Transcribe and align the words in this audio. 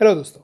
Hello 0.00 0.14
दोस्तों। 0.14 0.42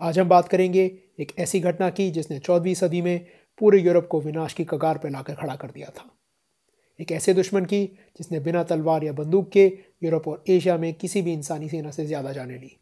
आज 0.00 0.18
हम 0.18 0.28
बात 0.28 0.48
करेंगे 0.48 0.84
एक 1.20 1.32
ऐसी 1.38 1.58
घटना 1.60 1.90
की 1.90 2.10
जिसने 2.10 2.38
चौदहवीं 2.38 2.74
सदी 2.74 3.02
में 3.02 3.26
पूरे 3.60 3.80
यूरोप 3.80 4.06
को 4.06 4.20
विनाश 4.20 4.52
की 4.52 4.64
कगार 4.64 4.98
पर 4.98 5.10
लाकर 5.10 5.34
खड़ा 5.34 5.54
कर 5.56 5.70
दिया 5.70 5.90
था। 5.90 6.08
एक 7.00 7.12
ऐसे 7.12 7.34
दुश्मन 7.34 7.64
की 7.64 7.84
जिसने 8.18 8.40
बिना 8.40 8.62
तलवार 8.62 9.04
या 9.04 9.12
बंदूक 9.12 9.50
के 9.50 9.66
यूरोप 10.02 10.28
और 10.28 10.44
एशिया 10.48 10.76
में 10.78 10.92
किसी 10.94 11.22
भी 11.22 11.32
इंसानी 11.32 11.68
सेना 11.68 11.90
से 11.90 12.06
ज़्यादा 12.06 12.32
जाने 12.32 12.58
ली। 12.58 12.76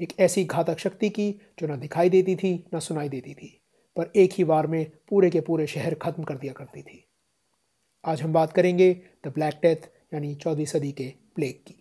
एक 0.00 0.18
ऐसी 0.20 0.44
घातक 0.44 0.78
शक्ति 0.78 1.10
की 1.10 1.30
जो 1.58 1.66
ना 1.66 1.76
दिखाई 1.76 2.08
देती 2.08 2.36
थी, 2.36 2.54
ना 2.74 2.78
सुनाई 2.80 3.08
देती 3.08 3.34
थी, 3.34 3.60
पर 3.96 4.12
एक 4.16 4.32
ही 4.32 4.44
बार 4.44 4.66
में 4.66 4.84
पूरे 5.08 5.30
के 5.30 5.40
पूरे 5.40 5.66
शहर 5.66 5.94
खत्म 5.94 6.22
कर 6.22 6.36
दिया 6.36 6.52
करती 6.52 6.82
थी। 6.82 7.04
आज 8.04 8.22
हम 8.22 8.32
बात 8.32 8.52
करेंगे 8.52 8.92
द 9.26 9.32
ब्लैक 9.34 9.60
डेथ, 9.62 9.90
यानी 10.14 10.34
चौदहवीं 10.34 10.66
सदी 10.66 10.92
के 10.92 11.12
प्लेग 11.34 11.62
की। 11.66 11.77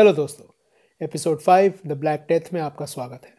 हेलो 0.00 0.12
दोस्तों, 0.12 0.46
episode 1.04 1.40
five, 1.40 1.74
the 1.86 1.92
black 1.92 2.20
death 2.28 2.40
में 2.52 2.60
आपका 2.60 2.86
स्वागत 2.86 3.20
है। 3.24 3.34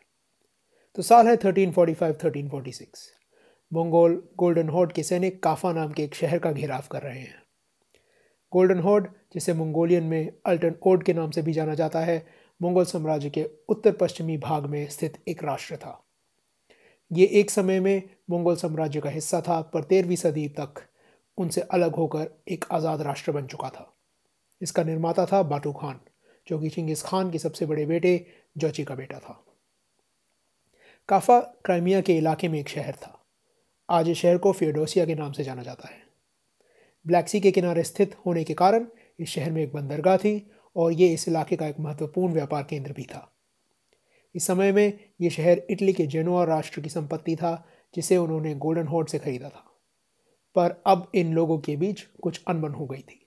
तो 0.95 1.01
साल 1.01 1.27
है 1.27 1.37
1345-1346 1.37 3.11
मंगोल 3.73 4.29
गोल्डन 4.37 4.69
हॉर्ड 4.69 4.91
के 4.91 5.03
सैनिक 5.03 5.43
काफा 5.43 5.73
नाम 5.73 5.91
के 5.91 6.03
एक 6.03 6.15
शहर 6.15 6.39
का 6.39 6.51
घेराव 6.51 6.83
कर 6.91 7.01
रहे 7.01 7.19
हैं। 7.19 7.43
गोल्डन 8.51 8.79
हॉर्ड 8.79 9.07
जिसे 9.33 9.53
मंगोलियन 9.53 10.03
में 10.03 10.33
अल्टन 10.45 10.75
ओड 10.87 11.03
के 11.03 11.13
नाम 11.13 11.31
से 11.31 11.41
भी 11.41 11.53
जाना 11.53 11.73
जाता 11.73 11.99
है 11.99 12.27
मंगोल 12.61 12.85
साम्राज्य 12.85 13.29
के 13.29 13.49
उत्तर 13.69 13.91
पश्चिमी 13.91 14.37
भाग 14.37 14.65
में 14.65 14.89
स्थित 14.89 15.23
एक 15.27 15.43
राष्ट्र 15.43 15.75
था। 15.75 16.05
ये 17.11 17.25
एक 17.25 17.51
समय 17.51 17.79
में 17.79 18.09
मंगोल 18.31 18.55
साम्राज्य 18.55 18.99
का 18.99 19.09
हिस्सा 19.09 19.41
था, 19.41 19.61
पर 19.61 19.83
तेरहवीं 19.83 20.15
सदी 20.15 20.47
तक 20.47 20.73
उनसे 21.37 21.61
अलग 21.61 21.95
होकर 21.95 22.43
एक 22.47 22.65
आज़ाद 22.71 23.01
राष्ट्र 23.01 23.31
बन 23.31 23.47
चुका 23.47 23.69
था। 23.69 23.97
इसका 24.61 24.83
निर्माता 24.83 25.25
था 25.25 25.43
बाटू 25.43 25.73
खान। 25.73 25.99
जो 26.51 26.59
कि 26.59 26.69
चिंगिस 26.69 27.03
खान 27.03 27.31
के 27.31 27.39
सबसे 27.39 27.65
बड़े 27.65 27.85
बेटे 27.85 28.25
जोची 28.57 28.83
का 28.83 28.95
बेटा 28.95 29.19
था। 29.19 29.45
काफा 31.09 31.39
क्राइमिया 31.39 32.01
के 32.01 32.17
इलाके 32.17 32.47
में 32.47 32.59
एक 32.59 32.69
शहर 32.69 32.93
था। 32.93 33.25
आज 33.89 34.09
इस 34.09 34.17
शहर 34.17 34.37
को 34.37 34.51
फियोडोसिया 34.51 35.05
के 35.05 35.15
नाम 35.15 35.31
से 35.31 35.43
जाना 35.43 35.63
जाता 35.63 35.87
है। 35.87 36.07
ब्लैक 37.07 37.29
सी 37.29 37.39
के 37.39 37.51
किनारे 37.51 37.83
स्थित 37.83 38.15
होने 38.25 38.43
के 38.43 38.53
कारण 38.53 38.87
इस 39.19 39.29
शहर 39.29 39.51
में 39.51 39.63
एक 39.63 39.73
बंदरगाह 39.73 40.17
थी 40.17 40.51
और 40.75 40.91
ये 40.91 41.13
इस 41.13 41.27
इलाके 41.27 41.55
का 41.55 41.67
एक 41.67 41.79
महत्वपूर्ण 41.79 42.33
व्यापार 42.33 42.63
केंद्र 42.63 42.93
भी 42.93 43.03
था। 43.03 43.33
इस 44.35 44.47
समय 44.47 44.71
में 44.71 44.99
ये 45.21 45.29
शहर 45.29 45.61
इटली 45.69 45.93
के 45.93 46.07
जेनोआ 46.07 46.43
राष्ट्र 46.43 46.81
की 46.81 46.89
संपत्ति 46.89 47.35
था, 47.35 47.67
जिसे 47.95 48.17
उन्होंने 48.17 48.55
गोल्डन 48.55 48.87
हॉर्ड 48.87 49.07
से 49.07 49.19
खरीदा 49.19 49.49
था। 49.49 49.71
पर 50.55 50.83
अब 50.85 51.11
इन 51.15 51.33
लोगों 51.33 51.59
के 51.59 51.75
बीच 51.75 52.01
कुछ 52.01 52.41
अनबन 52.47 52.71
हो 52.71 52.85
गई 52.85 53.01
थी। 53.01 53.20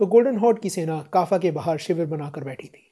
तो 0.00 0.06
गोल्डन 0.06 0.36
हॉर्ड 0.36 0.58
की 0.58 0.70
सेना 0.70 1.00
काफा 1.12 1.38
के 1.38 1.50
बाहर 1.50 1.78
शिविर 1.78 2.06
बनाकर 2.06 2.44
बैठी 2.44 2.68
थी। 2.68 2.90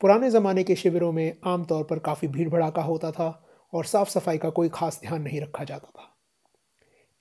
पुराने 0.00 0.30
ज़माने 0.30 0.62
के 0.64 0.76
शिविरों 0.76 1.10
में 1.12 1.36
आमतौर 1.46 1.84
पर 1.84 1.98
काफ़ी 2.00 2.28
भीड़ 2.28 2.48
भड़ाका 2.48 2.82
होता 2.82 3.10
था 3.10 3.28
और 3.72 3.84
साफ़ 3.84 4.08
सफ़ाई 4.10 4.38
का 4.38 4.50
कोई 4.50 4.68
खास 4.68 5.00
ध्यान 5.02 5.22
नहीं 5.22 5.40
रखा 5.40 5.64
जाता 5.64 5.90
था। 5.90 6.08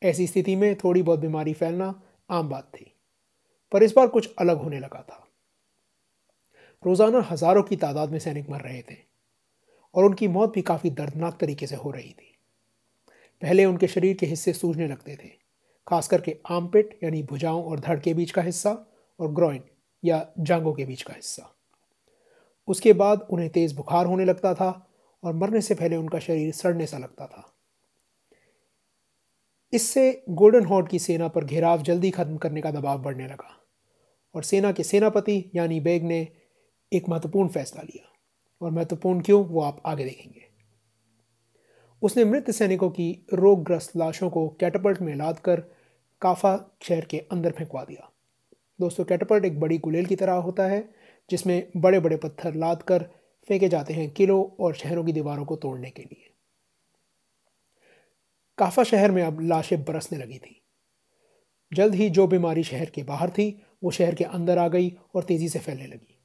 ऐसी 0.01 0.25
स्थिति 0.27 0.55
में 0.55 0.75
थोड़ी 0.75 1.01
बहुत 1.01 1.19
बीमारी 1.19 1.53
फैलना 1.53 1.93
आम 2.29 2.49
बात 2.49 2.71
थी, 2.75 2.93
पर 3.71 3.83
इस 3.83 3.93
बार 3.95 4.07
कुछ 4.07 4.33
अलग 4.39 4.57
होने 4.57 4.79
लगा 4.79 5.01
था। 5.01 5.27
रोज़ाना 6.83 7.19
हज़ारों 7.21 7.63
की 7.63 7.75
तादाद 7.75 8.11
में 8.11 8.19
सैनिक 8.19 8.49
मर 8.49 8.61
रहे 8.61 8.81
थे 8.81 8.95
और 9.95 10.05
उनकी 10.05 10.27
मौत 10.29 10.53
भी 10.53 10.61
काफ़ी 10.63 10.89
दर्दनाक 10.91 11.37
तरीके 11.39 11.67
से 11.67 11.75
हो 11.75 11.91
रही 11.91 12.09
थी। 12.09 12.35
पहले 13.41 13.65
उनके 13.65 13.87
शरीर 13.87 14.15
के 14.15 14.25
हिस्से 14.25 14.53
सूझने 14.53 14.87
लगते 14.87 15.15
थे 15.15 15.29
खास 15.87 16.07
करके 16.07 16.37
आमपिट 16.49 16.99
यानी 17.03 17.23
भुजाओं 17.23 17.63
और 17.63 17.79
धड़ 17.79 17.99
के 17.99 18.13
बीच 18.13 18.31
का 18.31 18.41
हिस्सा 18.41 18.85
और 19.19 19.31
ग्रोइन 19.31 19.63
या 20.05 20.33
जांगों 20.39 20.73
के 20.73 20.85
बीच 20.85 21.01
का 21.01 21.13
हिस्सा। 21.13 21.55
उसके 22.67 22.93
बाद 22.93 23.27
उन्हें 23.29 23.49
तेज़ 23.49 23.75
बुखार 23.75 24.05
होने 24.05 24.25
लगता 24.25 24.53
था 24.53 24.89
और 25.23 25.33
मरने 25.33 25.61
से 25.61 25.75
पहले 25.75 25.95
उनका 25.95 26.19
शरीर 26.19 26.53
सड़ने 26.53 26.85
सा 26.85 26.97
लगता 26.97 27.25
था। 27.25 27.53
इससे 29.73 30.23
गोल्डन 30.29 30.65
हॉर्ड 30.65 30.89
की 30.89 30.99
सेना 30.99 31.27
पर 31.27 31.45
घेराव 31.45 31.81
जल्दी 31.81 32.11
खत्म 32.11 32.37
करने 32.37 32.61
का 32.61 32.71
दबाव 32.71 33.01
बढ़ने 33.01 33.27
लगा 33.27 33.63
और 34.35 34.43
सेना 34.43 34.71
के 34.71 34.83
सेनापति 34.83 35.51
यानी 35.55 35.79
बेग 35.79 36.03
ने 36.03 36.27
एक 36.93 37.09
महत्वपूर्ण 37.09 37.49
फैसला 37.49 37.81
लिया। 37.81 38.07
और 38.61 38.71
महत्वपूर्ण 38.71 39.21
क्यों, 39.21 39.45
वो 39.45 39.61
आप 39.61 39.81
आगे 39.85 40.03
देखेंगे। 40.03 40.50
उसने 42.01 42.25
मृत 42.25 42.51
सैनिकों 42.51 42.89
की 42.89 43.25
रोगग्रस्त 43.33 43.97
लाशों 43.97 44.29
को 44.29 44.49
कैटपल्ट 44.49 45.01
में 45.01 45.15
लाद 45.15 45.39
कर 45.39 45.59
काफा 46.21 46.77
शहर 46.81 47.05
के 47.05 47.17
अंदर 47.17 47.51
फेंकवा 47.51 47.83
दिया। 47.83 48.11
दोस्तों 48.81 49.05
कैटपल्ट 49.05 49.45
एक 49.45 49.59
बड़ी 49.59 49.77
गुलेल 49.77 50.05
की 50.05 50.15
तरह 50.15 50.33
होता 50.33 50.65
है, 50.65 50.89
जिसमें 51.29 51.71
बड़े 51.77 51.99
बड़े 51.99 52.17
पत्थर 52.17 52.55
लाद 52.55 52.83
कर 52.83 53.03
फेंके 53.47 53.67
जाते 53.67 53.93
हैं 53.93 54.11
किलों 54.11 54.63
और 54.63 54.75
शहरों 54.75 55.05
की 55.05 55.13
दीवारों 55.13 55.45
को 55.45 55.55
तोड़ने 55.55 55.89
के 55.89 56.01
लिए। 56.01 56.33
काफा 58.57 58.83
शहर 58.83 59.11
में 59.11 59.23
अब 59.23 59.41
लाशें 59.41 59.83
बरसने 59.83 60.19
लगी 60.19 60.37
थी। 60.37 60.61
जल्द 61.73 61.95
ही 61.95 62.09
जो 62.09 62.27
बीमारी 62.27 62.63
शहर 62.63 62.89
के 62.89 63.03
बाहर 63.03 63.29
थी, 63.29 63.63
वो 63.83 63.91
शहर 63.91 64.15
के 64.15 64.23
अंदर 64.23 64.57
आ 64.57 64.67
गई 64.67 64.97
और 65.15 65.23
तेज़ी 65.23 65.49
से 65.49 65.59
फैलने 65.59 65.87
लगी। 65.87 66.19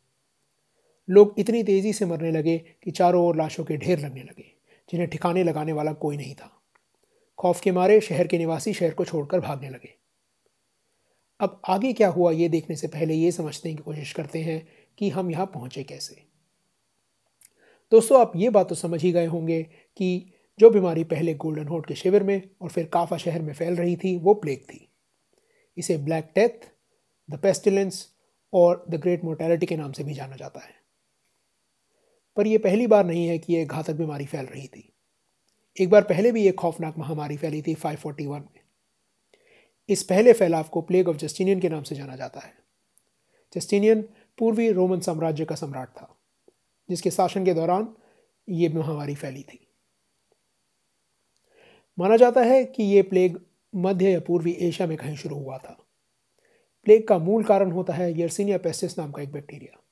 लोग 1.11 1.35
इतनी 1.39 1.63
तेज़ी 1.63 1.93
से 1.93 2.07
मरने 2.07 2.33
लगे 2.33 2.59
कि 2.59 2.91
चारों 2.91 3.27
ओर 3.27 3.37
लाशों 3.37 3.65
के 3.65 3.77
ढेर 3.77 3.99
लगने 3.99 4.23
लगे। 4.23 4.56
जिन्हें 4.91 5.11
ठिकाने 5.11 5.45
लगाने 5.45 5.73
वाला 5.73 5.93
कोई 5.93 6.17
नहीं 6.17 6.35
था। 6.35 6.63
खौफ 7.39 7.61
के 7.61 7.73
मारे 7.73 8.01
शहर 8.01 8.27
के 8.27 8.39
निवासी 8.39 8.73
शहर 8.73 8.95
को 8.95 9.05
छोड़कर 9.05 9.41
भागने 9.41 9.71
लगे। 9.71 9.95
अब 11.41 11.61
आगे 11.69 11.93
क्या 11.93 12.09
हुआ 12.09 12.31
ये 12.33 12.49
देखने 12.49 12.77
से 12.77 12.87
पहले 12.87 13.15
ये 13.15 13.33
समझने 13.33 13.75
की 13.75 13.83
कोशिश 13.83 14.13
करते 14.13 14.39
हैं 14.39 14.69
कि 14.99 15.11
हम 15.11 15.31
यहाँ 15.31 15.47
पहुँचे 15.47 15.83
कैसे। 15.83 16.23
दोस्तों, 17.93 18.21
आप 18.21 18.33
ये 18.37 18.51
बात 18.51 18.69
तो 18.69 18.75
समझ 18.75 19.03
ही 19.03 19.13
गए 19.13 19.27
होंगे 19.27 19.63
कि 19.97 20.33
जो 20.61 20.71
बीमारी 20.71 21.05
पहले 21.05 21.35
गोल्डन 21.35 21.67
होट 21.69 21.87
के 21.87 21.95
शिविर 21.95 22.23
में 22.23 22.51
और 22.63 22.69
फिर 22.69 22.87
काफा 22.87 23.17
शहर 23.17 23.43
में 23.43 23.53
फैल 23.55 23.77
रही 23.77 23.97
थी, 23.97 24.19
वो 24.19 24.35
प्लेग 24.35 24.59
थी। 24.59 24.89
इसे 25.77 25.97
ब्लैक 25.97 26.25
डेथ 26.25 26.73
द 27.31 27.39
पेस्टिलेंस 27.39 28.07
और 28.53 28.85
द 28.91 28.95
ग्रेट 28.95 29.25
मोर्टेलिटी 29.25 29.67
के 29.67 29.77
नाम 29.77 29.93
से 29.93 30.05
भी 30.05 30.15
जाना 30.15 30.37
जाता 30.37 30.61
है। 30.61 30.86
पर 32.37 32.47
यह 32.47 32.59
पहली 32.59 32.87
बार 32.87 33.07
नहीं 33.07 33.27
है 33.27 33.39
कि 33.39 33.55
यह 33.55 33.67
घातक 33.67 33.93
बीमारी 33.93 34.27
फैल 34.27 34.47
रही 34.47 34.69
थी। 34.69 34.93
एक 35.81 35.91
बार 35.91 36.03
पहले 36.03 36.33
भी 36.33 36.49
एक 36.49 36.55
खौफनाक 36.55 36.99
महामारी 36.99 37.37
फैली 37.37 37.63
थी 37.63 37.75
541 37.75 38.41
में। 38.41 38.61
इस 39.89 40.03
पहले 40.03 40.33
फैलाव 40.33 40.63
को 40.63 40.83
प्लेग 40.83 41.09
ऑफ़ 41.09 41.17
जस्टिनियन 41.17 41.61
के 41.61 41.69
नाम 41.69 41.83
से 41.83 41.95
जाना 41.95 42.17
जाता 42.17 42.41
है। 42.41 42.55
जस्टिनियन 43.55 44.03
पूर्वी 44.39 44.73
रोमन 44.73 45.01
साम्राज्य 45.01 45.45
का 45.45 45.55
सम्राट 45.55 45.89
था, 45.89 46.17
जिसके 46.91 47.11
शासन 47.11 47.45
के 47.45 47.55
दौरान 47.55 47.97
ये 48.49 48.69
महामारी 48.69 49.15
फैली 49.15 49.43
थी। 49.43 49.69
माना 51.99 52.17
जाता 52.17 52.41
है 52.41 52.65
कि 52.65 52.83
ये 52.83 53.03
प्लेग 53.03 53.41
मध्य 53.75 54.11
या 54.11 54.21
पूर्वी 54.21 54.53
एशिया 54.53 54.89
में 54.89 54.99
कहीं 54.99 55.17
शुरू 55.17 55.37
हुआ 55.37 55.59
था। 55.59 55.87
प्लेग 56.85 57.09
का 57.09 57.19
मूल 57.19 57.45
कारण 57.45 57.71
होता 57.71 57.93
है 57.93 58.21
यर्सिनिया 58.21 58.59
पेस्टिस 58.59 58.99
नाम 58.99 59.13
का 59.13 59.23
एक 59.23 59.33
बैक्टीरिया 59.33 59.83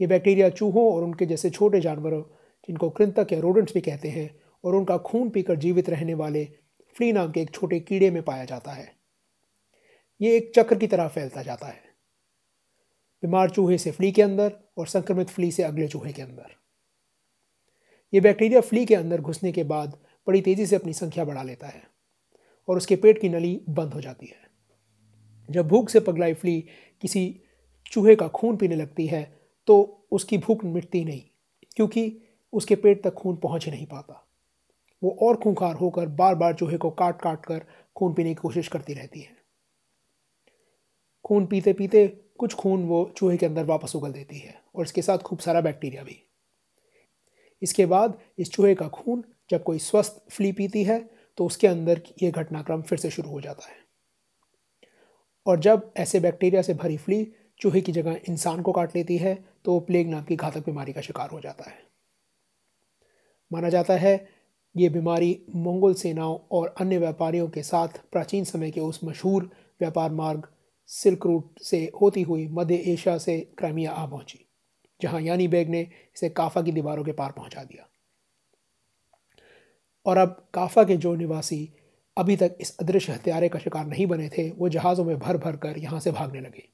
ये 0.00 0.06
बैक्टीरिया 0.06 0.48
चूहों 0.48 0.94
और 0.94 1.02
उनके 1.04 1.26
जैसे 1.26 1.50
छोटे 1.50 1.80
जानवरों, 1.80 2.22
जिनको 2.68 2.90
कृंतक 2.90 3.32
या 3.32 3.40
रोडेंट्स 3.40 3.74
भी 3.74 3.80
कहते 3.80 4.08
हैं, 4.08 4.40
और 4.64 4.74
उनका 4.74 4.98
खून 4.98 5.30
पीकर 5.30 5.56
जीवित 5.56 5.90
रहने 5.90 6.14
वाले 6.14 6.44
फ्ली 6.94 7.12
नाम 7.12 7.32
के 7.32 7.40
एक 7.40 7.50
छोटे 7.50 7.80
कीड़े 7.80 8.10
में 8.10 8.22
पाया 8.22 8.44
जाता 8.44 8.72
है। 8.72 8.92
ये 10.20 10.36
एक 10.36 10.52
चक्र 10.54 10.76
की 10.76 10.86
तरह 10.86 11.08
फैलता 11.08 11.42
जाता 11.42 11.66
है। 11.66 11.82
बीमार 13.22 13.50
चूहे 13.50 13.78
से 13.78 13.90
फ्ली 13.90 14.12
के 14.12 14.22
अंदर 14.22 14.52
और 14.78 14.86
संक्रमित 14.86 15.28
फ्ली 15.28 15.50
से 15.52 15.62
अगले 15.62 15.88
चूहे 15.88 16.12
के 16.12 16.22
अंदर। 16.22 16.56
ये 18.12 18.20
बैक्टीरिया 18.20 18.60
फ्ली 18.60 18.86
के 18.86 18.94
अंदर 18.94 19.20
घुसने 19.20 19.52
के 19.52 19.64
बाद 19.64 19.98
बड़ी 20.26 20.40
तेज़ी 20.40 20.66
से 20.66 20.76
अपनी 20.76 20.92
संख्या 20.92 21.24
बढ़ा 21.24 21.42
लेता 21.42 21.66
है 21.66 21.82
और 22.68 22.76
उसके 22.76 22.96
पेट 22.96 23.20
की 23.20 23.28
नली 23.28 23.60
बंद 23.68 23.94
हो 23.94 24.00
जाती 24.00 24.26
है। 24.26 24.42
जब 25.50 25.68
भूख 25.68 25.88
से 25.88 26.00
पगलाई 26.00 26.34
फ्ली 26.34 26.60
किसी 27.02 27.40
चूहे 27.92 28.16
का 28.16 28.28
खून 28.28 28.56
पीने 28.56 28.76
लगती 28.76 29.06
है 29.06 29.22
तो 29.68 30.06
उसकी 30.12 30.38
भूख 30.38 30.64
मिटती 30.64 31.04
नहीं, 31.04 31.22
क्योंकि 31.76 32.20
उसके 32.52 32.76
पेट 32.76 33.02
तक 33.04 33.14
खून 33.14 33.36
पहुँच 33.36 33.64
ही 33.66 33.72
नहीं 33.72 33.86
पाता। 33.86 34.20
वो 35.02 35.16
और 35.22 35.36
खूंखार 35.36 35.74
होकर 35.74 36.06
बार 36.08 36.34
बार 36.34 36.54
चूहे 36.54 36.76
को 36.76 36.90
काट 36.90 37.20
काट 37.20 37.46
कर 37.46 37.64
खून 37.96 38.14
पीने 38.14 38.30
की 38.30 38.34
कोशिश 38.34 38.68
करती 38.68 38.94
रहती 38.94 39.20
है। 39.20 39.36
खून 41.24 41.46
पीते 41.46 41.72
पीते 41.72 42.06
कुछ 42.38 42.54
खून 42.54 42.84
वो 42.84 43.04
चूहे 43.16 43.36
के 43.36 43.46
अंदर 43.46 43.64
वापस 43.64 43.94
उगल 43.96 44.12
देती 44.12 44.38
है 44.38 44.54
और 44.74 44.84
इसके 44.84 45.02
साथ 45.02 45.18
खूब 45.18 45.38
सारा 45.38 45.60
बैक्टीरिया 45.60 46.02
भी। 46.02 46.20
इसके 47.62 47.86
बाद 47.86 48.18
इस 48.38 48.50
चूहे 48.52 48.74
का 48.74 48.88
खून 48.88 49.24
जब 49.50 49.62
कोई 49.62 49.78
स्वस्थ 49.78 50.22
फ्ली 50.30 50.52
पीती 50.52 50.82
है 50.84 50.98
तो 51.38 51.46
उसके 51.46 51.66
अंदर 51.66 52.02
ये 52.22 52.30
घटनाक्रम 52.30 52.82
फिर 52.82 52.98
से 52.98 53.10
शुरू 53.10 53.30
हो 53.30 53.40
जाता 53.40 53.68
है। 53.68 53.76
और 55.46 55.60
जब 55.60 55.92
ऐसे 55.96 56.20
बैक्टीरिया 56.20 56.62
से 56.62 56.74
भरी 56.74 56.96
फ्ली 56.96 57.22
चूहे 57.60 57.80
की 57.80 57.92
जगह 57.92 58.20
इंसान 58.28 58.62
को 58.62 58.72
काट 58.72 58.96
लेती 58.96 59.16
है 59.16 59.34
तो 59.64 59.72
वो 59.72 59.80
प्लेग 59.80 60.08
नाम 60.08 60.24
की 60.24 60.36
घातक 60.36 60.64
बीमारी 60.66 60.92
का 60.92 61.00
शिकार 61.00 61.30
हो 61.30 61.40
जाता 61.40 61.70
है। 61.70 61.82
माना 63.50 63.68
जाता 63.68 63.94
है, 63.94 64.28
ये 64.74 64.88
बीमारी 64.88 65.30
मंगोल 65.56 65.94
सेनाओं 65.94 66.38
और 66.52 66.74
अन्य 66.80 66.98
व्यापारियों 66.98 67.48
के 67.48 67.62
साथ 67.62 68.00
प्राचीन 68.12 68.44
समय 68.44 68.70
के 68.70 68.80
उस 68.80 69.00
मशहूर 69.04 69.50
व्यापार 69.80 70.12
मार्ग 70.12 70.48
सिल्क 70.90 71.26
रूट 71.26 71.60
से 71.60 71.78
होती 72.00 72.22
हुई 72.22 72.46
मध्य 72.48 72.74
एशिया 72.86 73.16
से 73.18 73.38
क्राइमिया 73.58 73.92
आ 73.92 74.06
पहुँची, 74.06 74.38
जहाँ 75.00 75.20
यानी 75.20 75.48
बेग 75.48 75.68
ने 75.68 75.80
इसे 75.80 76.28
काफा 76.30 76.62
की 76.62 76.72
दीवारों 76.72 77.04
के 77.04 77.12
पार 77.12 77.32
पहुँचा 77.32 77.62
दिया। 77.62 77.88
और 80.06 80.16
अब 80.16 80.36
काफा 80.54 80.84
के 80.84 80.96
जो 80.96 81.14
निवासी 81.14 81.68
अभी 82.16 82.36
तक 82.36 82.56
इस 82.60 82.76
अदृश्य 82.78 83.12
हत्यारे 83.12 83.48
का 83.48 83.58
शिकार 83.58 83.86
नहीं 83.86 84.06
बने 84.06 84.28
थे, 84.28 84.50
वो 84.50 84.68
जहाज़ों 84.68 85.04
में 85.04 85.18
भर 85.18 85.36
भर 85.36 85.56
कर 85.56 85.78
यहाँ 85.78 86.00
से 86.00 86.10
भागने 86.12 86.40
लगे। 86.40 86.68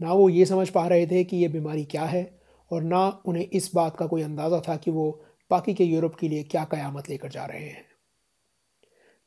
ना 0.00 0.12
वो 0.12 0.28
ये 0.28 0.44
समझ 0.46 0.68
पा 0.68 0.86
रहे 0.88 1.06
थे 1.06 1.24
कि 1.24 1.36
ये 1.36 1.48
बीमारी 1.48 1.84
क्या 1.84 2.04
है 2.04 2.24
और 2.70 2.82
ना 2.82 3.06
उन्हें 3.26 3.44
इस 3.44 3.70
बात 3.74 3.96
का 3.96 4.06
कोई 4.06 4.22
अंदाज़ा 4.22 4.60
था 4.60 4.76
कि 4.76 4.90
वो 4.90 5.10
बाकी 5.50 5.74
के 5.74 5.84
यूरोप 5.84 6.14
के 6.14 6.28
लिए 6.28 6.42
क्या 6.42 6.64
कयामत 6.64 7.08
लेकर 7.08 7.28
जा 7.28 7.44
रहे 7.44 7.64
हैं। 7.64 7.84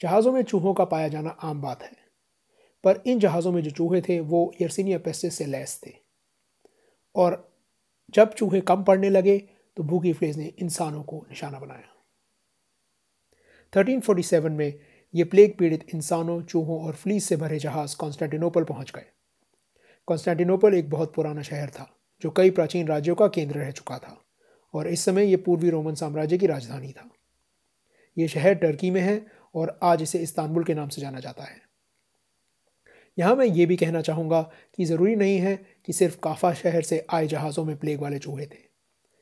जहाज़ों 0.01 0.31
में 0.31 0.41
चूहों 0.43 0.73
का 0.73 0.85
पाया 0.85 1.07
जाना 1.07 1.29
आम 1.29 1.61
बात 1.61 1.83
है, 1.83 1.91
पर 2.83 3.01
इन 3.07 3.19
जहाज़ों 3.19 3.51
में 3.51 3.61
जो 3.63 3.71
चूहे 3.71 4.01
थे 4.01 4.19
वो 4.19 4.51
यर्सिनिया 4.61 4.97
पेस्टिस 4.97 5.37
से 5.37 5.45
लैस 5.45 5.79
थे। 5.87 5.91
और 7.15 7.47
जब 8.13 8.33
चूहे 8.33 8.61
कम 8.61 8.83
पड़ने 8.83 9.09
लगे 9.09 9.37
तो 9.77 9.83
भूखी 9.83 10.13
फ्लेज 10.13 10.37
ने 10.37 10.53
इंसानों 10.59 11.03
को 11.03 11.25
निशाना 11.29 11.59
बनाया। 11.59 11.93
1347 13.73 14.51
में 14.51 14.79
ये 15.13 15.23
प्लेग 15.23 15.57
पीड़ित 15.57 15.85
इंसानों, 15.95 16.41
चूहों 16.41 16.79
और 16.85 16.95
फ्लीस 16.95 17.27
से 17.27 17.35
भरे 17.37 17.59
जहाज़ 17.59 17.95
कॉन्स्टेंटिनोपल 17.97 18.63
पहुँच 18.63 18.91
गए। 18.91 19.05
कॉन्स्टेंटिनोपल 20.09 20.73
एक 20.73 20.89
बहुत 20.89 21.13
पुराना 21.13 21.41
शहर 21.41 21.69
था, 21.69 21.87
जो 22.21 22.29
कई 22.29 22.49
प्राचीन 22.49 22.87
राज्यों 22.87 23.15
का 23.15 23.27
केंद्र 23.27 23.57
रह 23.57 23.71
चुका 23.71 23.97
था, 23.97 24.17
और 24.73 24.87
इस 24.87 25.05
समय 25.05 25.25
ये 25.25 25.37
पूर्वी 25.37 25.69
रोमन 25.69 25.95
साम्राज्य 25.95 26.37
की 26.37 26.47
राजधानी 26.47 26.91
था। 26.91 27.09
ये 28.17 28.27
शहर 28.27 28.53
टर्की 28.53 28.91
में 28.91 29.01
है 29.01 29.25
और 29.55 29.79
आज 29.83 30.01
इसे 30.01 30.19
इस्तानबुल 30.19 30.63
के 30.63 30.73
नाम 30.73 30.89
से 30.89 31.01
जाना 31.01 31.19
जाता 31.19 31.43
है। 31.43 31.57
यहाँ 33.17 33.35
मैं 33.35 33.45
ये 33.45 33.65
भी 33.65 33.75
कहना 33.75 34.01
चाहूँगा 34.01 34.41
कि 34.75 34.85
ज़रूरी 34.85 35.15
नहीं 35.15 35.37
है 35.37 35.55
कि 35.85 35.93
सिर्फ़ 35.93 36.17
काफा 36.23 36.53
शहर 36.53 36.81
से 36.81 37.05
आए 37.13 37.27
जहाज़ों 37.27 37.65
में 37.65 37.75
प्लेग 37.77 38.01
वाले 38.01 38.19
चूहे 38.19 38.45
थे। 38.45 38.67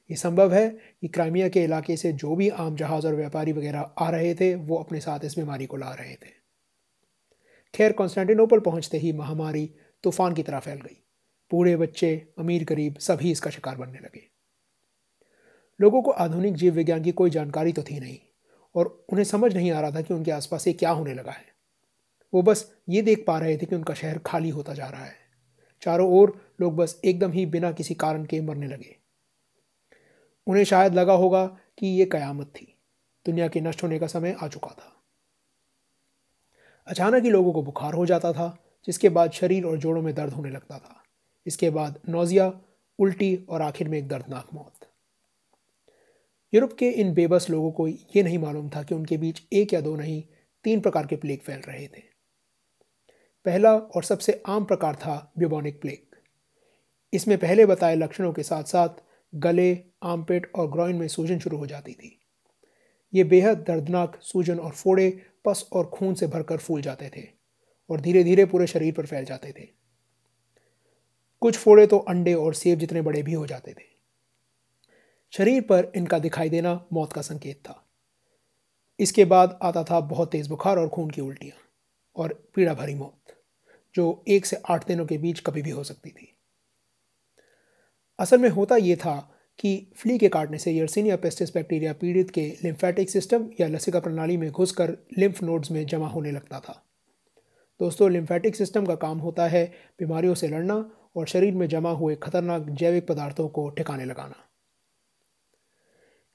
ये 0.09 0.15
संभव 0.15 0.53
है 0.53 0.67
कि 1.01 1.07
क्राइमिया 1.07 1.47
के 1.49 1.63
इलाके 1.63 1.97
से 1.97 2.11
जो 2.13 2.35
भी 2.35 2.49
आम 2.49 2.75
जहाज़ 2.75 3.07
और 3.07 3.15
व्यापारी 3.15 3.51
वगैरह 3.51 3.79
आ 3.79 4.09
रहे 4.09 4.33
थे, 4.35 4.53
वो 4.55 4.77
अपने 4.77 4.99
साथ 4.99 5.25
इस 5.25 5.37
बीमारी 5.39 5.65
को 5.65 5.77
ला 5.77 5.93
रहे 5.93 6.13
थे। 6.13 6.35
खैर, 7.73 7.91
कॉन्स्टेंटिनोपल 7.91 8.59
पहुँचते 8.59 8.97
ही 8.97 9.11
महामारी 9.13 9.69
तूफ़ान 10.03 10.33
की 10.33 10.43
तरह 10.43 10.59
फैल 10.59 10.77
गई। 10.77 10.97
पूरे 11.51 11.75
बच्चे, 11.75 12.33
अमीर 12.39 12.63
गरीब 12.63 12.97
सभी 12.97 13.31
इसका 13.31 13.49
शिकार 13.49 13.77
बनने 13.77 13.99
लगे। 13.99 14.27
लोगों 15.79 16.01
को 16.01 16.11
आधुनिक 16.11 16.55
जीव 16.55 16.73
विज्ञान 16.73 17.03
की 17.03 17.11
कोई 17.11 17.29
जानकारी 17.29 17.73
तो 17.73 17.83
थी 17.83 17.99
नहीं, 17.99 18.17
और 18.75 19.05
उन्हें 19.09 19.25
समझ 19.25 19.53
नहीं 19.55 19.71
आ 19.71 19.81
रहा 19.81 19.91
था 19.91 20.01
कि 20.01 20.13
उनके 20.13 20.31
आसपास 20.31 20.67
ये 20.67 20.73
क्या 20.73 20.89
होने 20.89 21.13
लगा 21.13 21.31
है। 21.31 21.45
वो 22.33 22.41
बस 22.41 22.71
ये 22.89 23.01
देख 23.01 23.23
पा 23.27 23.37
रहे 23.39 23.57
थे 23.57 23.65
कि 23.65 23.75
उनका 23.75 23.93
शहर 23.93 24.17
खाली 24.17 24.49
होता 24.49 24.73
जा 24.73 24.87
रहा 24.89 25.05
है। 25.05 25.15
चारों 25.81 26.09
ओर 26.11 26.33
लोग 26.61 26.75
बस 26.75 26.99
एकदम 27.05 27.31
ही 27.31 27.45
बिना 27.45 27.71
किसी 27.71 27.93
कारण 27.93 28.25
के 28.25 28.41
मरने 28.41 28.67
लगे। 28.67 28.95
उन्हें 30.47 30.63
शायद 30.63 30.93
लगा 30.93 31.13
होगा 31.13 31.45
कि 31.77 31.87
ये 31.87 32.05
कयामत 32.05 32.47
थी। 32.47 32.73
दुनिया 33.25 33.47
के 33.47 33.61
नष्ट 33.61 33.83
होने 33.83 33.99
का 33.99 34.07
समय 34.07 34.35
आ 34.43 34.47
चुका 34.47 34.69
था। 34.69 34.93
अचानक 36.87 37.23
ही 37.23 37.29
लोगों 37.29 37.53
को 37.53 37.61
बुखार 37.63 37.93
हो 37.93 38.05
जाता 38.05 38.31
था 38.33 38.47
जिसके 38.87 39.09
बाद 39.09 39.31
शरीर 39.31 39.65
और 39.65 39.77
जोड़ों 39.77 40.01
में 40.01 40.15
दर्द 40.15 40.33
होने 40.33 40.49
लगता 40.49 40.77
था। 40.77 41.03
इसके 41.47 41.69
बाद 41.69 41.99
नोजिया, 42.09 42.61
उल्टी 42.99 43.45
और 43.49 43.61
आखिर 43.61 43.89
में 43.89 43.97
एक 43.97 44.07
दर्दनाक 44.07 44.47
मौत। 44.53 44.73
यूरोप 46.53 46.73
के 46.73 46.89
इन 46.89 47.13
बेबस 47.13 47.49
लोगों 47.49 47.71
को 47.71 47.87
ये 47.87 48.23
नहीं 48.23 48.37
मालूम 48.37 48.69
था 48.69 48.83
कि 48.83 48.95
उनके 48.95 49.17
बीच 49.17 49.41
एक 49.53 49.73
या 49.73 49.81
दो 49.81 49.95
नहीं, 49.95 50.23
तीन 50.63 50.79
प्रकार 50.79 51.07
के 51.07 51.15
प्लेग 51.15 51.39
फैल 51.39 51.59
रहे 51.59 51.87
थे। 51.87 52.17
पहला 53.45 53.77
और 53.77 54.03
सबसे 54.03 54.43
आम 54.47 54.65
प्रकार 54.65 54.95
था 54.95 55.33
ब्यूबोनिक 55.37 55.81
प्लेग। 55.81 56.15
इसमें 57.13 57.37
पहले 57.37 57.65
बताए 57.65 57.95
लक्षणों 57.95 58.33
के 58.33 58.43
साथ 58.43 58.63
साथ 58.63 58.89
गले 59.35 59.83
आमपेट 60.03 60.51
और 60.55 60.71
ग्रॉइन 60.71 60.95
में 60.95 61.07
सूजन 61.07 61.39
शुरू 61.39 61.57
हो 61.57 61.67
जाती 61.67 61.93
थी। 61.93 62.19
ये 63.13 63.23
बेहद 63.23 63.57
दर्दनाक 63.57 64.19
सूजन 64.21 64.59
और 64.59 64.71
फोड़े, 64.71 65.25
पस 65.45 65.69
और 65.73 65.85
खून 65.85 66.13
से 66.13 66.27
भरकर 66.27 66.57
फूल 66.57 66.81
जाते 66.81 67.11
थे। 67.17 67.36
और 67.89 68.01
धीरे 68.01 68.23
धीरे 68.23 68.45
पूरे 68.45 68.67
शरीर 68.67 68.93
पर 68.93 69.05
फैल 69.05 69.25
जाते 69.25 69.51
थे। 69.51 69.67
कुछ 71.41 71.57
फोड़े 71.57 71.87
तो 71.87 71.97
अंडे 71.97 72.33
और 72.33 72.53
सेब 72.53 72.79
जितने 72.79 73.01
बड़े 73.01 73.23
भी 73.23 73.33
हो 73.33 73.47
जाते 73.47 73.73
थे। 73.73 73.97
शरीर 75.31 75.61
पर 75.61 75.91
इनका 75.95 76.19
दिखाई 76.19 76.49
देना 76.49 76.85
मौत 76.93 77.13
का 77.13 77.21
संकेत 77.21 77.57
था। 77.57 77.89
इसके 78.99 79.25
बाद 79.25 79.59
आता 79.61 79.83
था 79.83 79.99
बहुत 79.99 80.31
तेज़ 80.31 80.49
बुखार 80.49 80.77
और 80.77 80.89
खून 80.89 81.09
की 81.09 81.21
उल्टियाँ 81.21 81.57
और 82.15 82.49
पीड़ा 82.55 82.73
भरी 82.73 82.95
मौत, 82.95 83.35
जो 83.95 84.23
एक 84.27 84.45
से 84.45 84.61
आठ 84.69 84.87
दिनों 84.87 85.05
के 85.05 85.17
बीच 85.17 85.39
कभी 85.39 85.61
भी 85.61 85.69
हो 85.69 85.83
सकती 85.83 86.09
थी। 86.09 86.37
असल 88.19 88.37
में 88.37 88.49
होता 88.49 88.75
ये 88.75 88.95
था 88.95 89.33
कि 89.59 89.91
फ्ली 89.95 90.17
के 90.17 90.29
काटने 90.29 90.57
से 90.57 90.71
यर्सिनिया 90.71 91.15
पेस्टिस 91.15 91.53
बैक्टीरिया 91.53 91.93
पीड़ित 91.93 92.31
के 92.31 92.57
लिम्फेटिक 92.63 93.09
सिस्टम 93.09 93.49
या 93.59 93.67
लसिका 93.67 93.99
प्रणाली 93.99 94.37
में 94.37 94.51
घुसकर 94.51 94.97
लिम्फ 95.17 95.43
नोड्स 95.43 95.71
में 95.71 95.85
जमा 95.85 96.07
होने 96.07 96.31
लगता 96.31 96.59
था। 96.59 96.86
दोस्तों 97.79 98.09
लिम्फेटिक 98.11 98.55
सिस्टम 98.55 98.85
का 98.85 98.95
काम 98.95 99.17
होता 99.17 99.47
है 99.47 99.65
बीमारियों 99.99 100.33
से 100.35 100.47
लड़ना 100.47 100.75
और 101.15 101.27
शरीर 101.27 101.55
में 101.55 101.67
जमा 101.67 101.91
हुए 101.91 102.15
खतरनाक 102.15 102.69
जैविक 102.69 103.07
पदार्थों 103.07 103.47
को 103.49 103.69
ठिकाने 103.69 104.05
लगाना। 104.05 104.35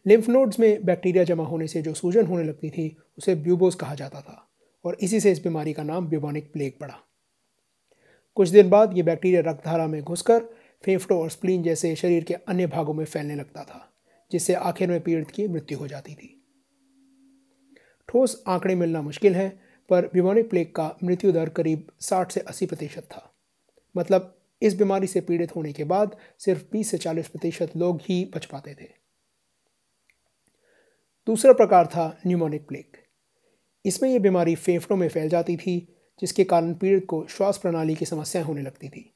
लिम्फ 0.06 0.28
नोड्स 0.28 0.60
में 0.60 0.84
बैक्टीरिया 0.84 1.24
जमा 1.24 1.44
होने 1.44 1.66
से 1.66 1.82
जो 1.82 1.94
सूजन 1.94 2.26
होने 2.26 2.44
लगती 2.44 2.70
थी, 2.70 2.96
उसे 3.18 3.34
ब्यूबोस 3.34 3.74
कहा 3.74 3.94
जाता 3.94 4.20
था 4.20 4.50
और 4.84 4.96
इसी 5.00 5.20
से 5.20 5.32
इस 5.32 5.42
बीमारी 5.42 5.72
का 5.72 5.82
नाम 5.82 6.06
ब्यूबोनिक 6.06 6.52
प्लेग 6.52 6.78
पड़ा। 6.80 6.98
कुछ 8.36 8.48
दिन 8.48 8.70
बाद 8.70 8.96
ये 8.96 9.02
बैक्टीरिया 9.02 9.40
रक्तधारा 9.40 9.86
में 9.86 10.02
घुसकर 10.02 10.44
फेफड़ों 10.84 11.20
और 11.20 11.30
स्प्लीन 11.30 11.62
जैसे 11.62 11.94
शरीर 11.96 12.24
के 12.24 12.34
अन्य 12.34 12.66
भागों 12.66 12.94
में 12.94 13.04
फैलने 13.04 13.34
लगता 13.34 13.64
था, 13.64 13.92
जिससे 14.30 14.54
आखिर 14.54 14.88
में 14.88 15.00
पीड़ित 15.00 15.30
की 15.30 15.48
मृत्यु 15.48 15.78
हो 15.78 15.88
जाती 15.88 16.14
थी। 16.14 16.38
ठोस 18.08 18.42
आंकड़े 18.48 18.74
मिलना 18.74 19.02
मुश्किल 19.02 19.34
है 19.34 19.71
पर 19.92 20.06
ब्यूबोनिक 20.06 20.50
प्लेग 20.50 20.74
का 20.74 20.96
मृत्यु 21.04 21.32
दर 21.32 21.48
करीब 21.48 21.86
60 22.00 22.32
से 22.32 22.40
80 22.40 22.66
प्रतिशत 22.66 23.02
था। 23.02 23.34
मतलब 23.96 24.40
इस 24.62 24.74
बीमारी 24.74 25.06
से 25.06 25.20
पीड़ित 25.20 25.56
होने 25.56 25.72
के 25.72 25.84
बाद 25.84 26.16
सिर्फ़ 26.38 26.62
20 26.72 26.90
से 26.90 26.98
40 26.98 27.28
प्रतिशत 27.28 27.72
लोग 27.76 28.00
ही 28.02 28.32
बच 28.36 28.44
पाते 28.44 28.74
थे। 28.74 28.88
दूसरा 31.26 31.52
प्रकार 31.52 31.86
था 31.86 32.20
न्यूमोनिक 32.26 32.68
प्लेग 32.68 32.84
इसमें 33.86 34.10
यह 34.10 34.18
बीमारी 34.18 34.54
फेफड़ों 34.54 34.98
में 34.98 35.08
फैल 35.08 35.28
जाती 35.28 35.56
थी, 35.56 35.96
जिसके 36.20 36.44
कारण 36.44 36.74
पीड़ित 36.74 37.06
को 37.06 37.26
श्वास 37.26 37.58
प्रणाली 37.58 37.94
की 37.94 38.06
समस्याएँ 38.06 38.46
होने 38.46 38.62
लगती 38.62 38.88
थी। 38.88 39.14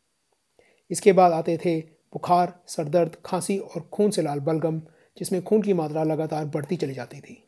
इसके 0.91 1.13
बाद 1.13 1.33
आते 1.33 1.59
थे 1.65 1.81
बुखार 1.81 2.63
सरदर्द 2.67 3.17
खांसी 3.25 3.59
और 3.59 3.81
खून 3.93 4.11
से 4.11 4.23
लाल 4.23 4.41
बलगम, 4.41 4.81
जिसमें 5.19 5.45
खून 5.45 5.63
की 5.63 5.73
मात्रा 5.73 6.05
लगातार 6.05 6.45
बढ़ती 6.45 6.77
चली 6.77 6.95
जाती 6.95 7.21
थी। 7.21 7.46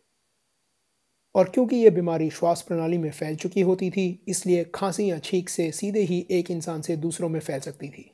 और 1.39 1.49
क्योंकि 1.49 1.77
यह 1.77 1.91
बीमारी 1.91 2.29
श्वास 2.31 2.63
प्रणाली 2.63 2.97
में 2.99 3.11
फैल 3.11 3.37
चुकी 3.37 3.61
होती 3.61 3.91
थी, 3.91 4.25
इसलिए 4.29 4.65
खांसी 4.75 5.11
या 5.11 5.19
छींक 5.19 5.49
से 5.49 5.71
सीधे 5.73 6.01
ही 6.03 6.27
एक 6.31 6.51
इंसान 6.51 6.81
से 6.83 6.97
दूसरों 6.97 7.29
में 7.29 7.41
फैल 7.41 7.61
सकती 7.61 7.89
थी। 7.89 8.11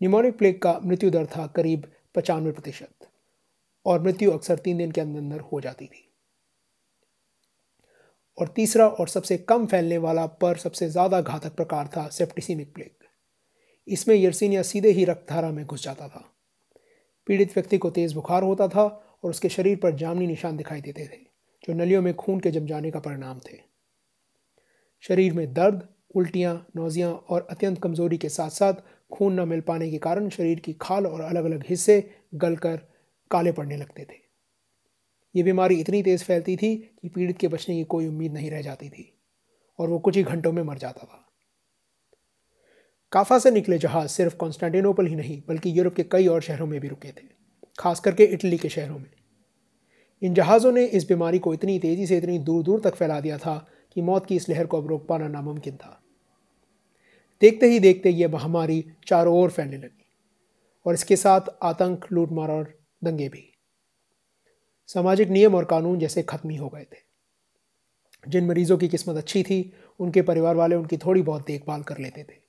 निमोनिक 0.00 0.36
प्लेग 0.38 0.60
का 0.62 0.78
मृत्यु 0.82 1.10
दर 1.10 1.26
था 1.26 1.46
करीब 1.56 1.86
पचानवे 2.14 2.52
प्रतिशत 2.52 3.08
और 3.86 4.02
मृत्यु 4.02 4.30
अक्सर 4.30 4.58
तीन 4.58 4.78
दिन 4.78 4.90
के 4.90 5.00
अंदर 5.00 5.18
अंदर 5.18 5.40
हो 5.42 5.60
जाती 5.60 5.86
थी। 5.86 6.02
और 8.38 8.48
तीसरा 8.48 8.86
और 8.88 9.08
सबसे 9.08 9.36
कम 9.38 9.66
फैलने 9.66 9.98
वाला 9.98 10.26
पर 10.40 10.56
सबसे 10.56 10.88
ज़्यादा 10.88 11.20
घातक 11.20 11.54
प्रकार 11.56 11.86
था 11.86 12.08
सेप्टिसिमिक 12.08 12.74
प्लेग 12.74 12.90
इसमें 13.88 14.14
यर्सिनिया 14.14 14.62
सीधे 14.62 14.90
ही 14.90 15.04
रक्तधारा 15.04 15.50
में 15.50 15.64
घुस 15.66 15.84
जाता 15.84 16.08
था। 16.08 16.24
पीड़ित 17.26 17.54
व्यक्ति 17.54 17.78
को 17.78 17.90
तेज़ 17.90 18.14
बुखार 18.14 18.42
होता 18.42 18.68
था 18.68 18.82
और 18.82 19.30
उसके 19.30 19.48
शरीर 19.48 19.76
पर 19.76 19.94
जामनी 19.96 20.26
निशान 20.26 20.56
दिखाई 20.56 20.80
देते 20.80 21.06
थे। 21.06 21.25
जो 21.68 21.74
नलियों 21.74 22.02
में 22.02 22.14
खून 22.14 22.40
के 22.40 22.50
जम 22.50 22.66
जाने 22.66 22.90
का 22.90 23.00
परिणाम 23.00 23.38
थे। 23.38 23.58
शरीर 25.00 25.32
में 25.32 25.52
दर्द, 25.52 25.88
उल्टियाँ, 26.14 26.66
नौजियाँ 26.76 27.12
और 27.12 27.46
अत्यंत 27.50 27.82
कमज़ोरी 27.82 28.18
के 28.18 28.28
साथ 28.28 28.50
साथ 28.50 28.74
खून 29.12 29.40
न 29.40 29.48
मिल 29.48 29.60
पाने 29.60 29.90
के 29.90 29.98
कारण 29.98 30.28
शरीर 30.28 30.60
की 30.60 30.72
खाल 30.72 31.06
और 31.06 31.20
अलग 31.20 31.44
अलग 31.44 31.64
हिस्से 31.68 32.10
गलकर 32.34 32.76
काले 33.30 33.52
पड़ने 33.52 33.76
लगते 33.76 34.02
थे। 34.02 34.26
ये 35.36 35.42
बीमारी 35.42 35.80
इतनी 35.80 36.02
तेज़ 36.02 36.24
फैलती 36.24 36.56
थी 36.56 36.76
कि 36.76 37.08
पीड़ित 37.08 37.38
के 37.38 37.48
बचने 37.48 37.76
की 37.76 37.84
कोई 37.84 38.06
उम्मीद 38.06 38.32
नहीं 38.32 38.50
रह 38.50 38.62
जाती 38.62 38.88
थी 38.88 39.18
और 39.78 39.88
वो 39.88 39.98
कुछ 39.98 40.16
ही 40.16 40.22
घंटों 40.22 40.52
में 40.52 40.62
मर 40.62 40.78
जाता 40.78 41.04
था। 41.04 41.22
काफा 43.12 43.38
से 43.38 43.50
निकले 43.50 43.78
जहाज़ 43.78 44.08
सिर्फ़ 44.08 44.36
कॉन्स्टेंटिनोपल 44.36 45.06
ही 45.06 45.16
नहीं, 45.16 45.42
बल्कि 45.48 45.78
यूरोप 45.78 45.94
के 45.94 46.02
कई 46.02 46.26
और 46.26 46.40
शहरों 46.40 46.66
में 46.66 46.80
भी 46.80 46.88
रुके 46.88 47.08
थे 47.08 47.28
खास 47.78 48.00
करके 48.00 48.24
इटली 48.24 48.58
के 48.58 48.68
शहरों 48.68 48.98
में। 48.98 49.10
इन 50.22 50.34
जहाज़ों 50.34 50.72
ने 50.72 50.84
इस 50.86 51.08
बीमारी 51.08 51.38
को 51.38 51.54
इतनी 51.54 51.78
तेज़ी 51.78 52.06
से 52.06 52.16
इतनी 52.16 52.38
दूर 52.40 52.62
दूर 52.62 52.80
तक 52.80 52.94
फैला 52.94 53.20
दिया 53.20 53.38
था 53.38 53.56
कि 53.96 54.02
मौत 54.02 54.26
की 54.26 54.36
इस 54.36 54.48
लहर 54.48 54.66
को 54.66 54.76
अब 54.76 54.88
रोक 54.88 55.06
पाना 55.08 55.28
नामुमकिन 55.28 55.76
था। 55.76 56.00
देखते 57.42 57.66
ही 57.66 57.78
देखते 57.80 58.10
ये 58.10 58.28
महामारी 58.28 58.84
चारों 59.06 59.36
ओर 59.36 59.50
फैलने 59.50 59.76
लगी 59.76 60.04
और 60.86 60.94
इसके 60.94 61.16
साथ 61.16 61.40
आतंक, 61.62 62.06
लूटमार 62.12 62.50
और 62.50 62.72
दंगे 63.04 63.28
भी। 63.28 63.44
सामाजिक 64.88 65.30
नियम 65.30 65.54
और 65.54 65.64
कानून 65.64 65.98
जैसे 65.98 66.22
खत्म 66.22 66.50
ही 66.50 66.56
हो 66.56 66.68
गए 66.68 66.84
थे। 66.84 67.04
जिन 68.24 68.46
मरीजों 68.46 68.76
की 68.78 68.88
किस्मत 68.88 69.16
अच्छी 69.16 69.42
थी, 69.42 69.72
उनके 70.00 70.22
परिवार 70.22 70.56
वाले 70.56 70.76
उनकी 70.76 70.96
थोड़ी 70.96 71.22
बहुत 71.22 71.46
देखभाल 71.46 71.82
कर 71.82 71.98
लेते 71.98 72.22
थे। 72.22 72.40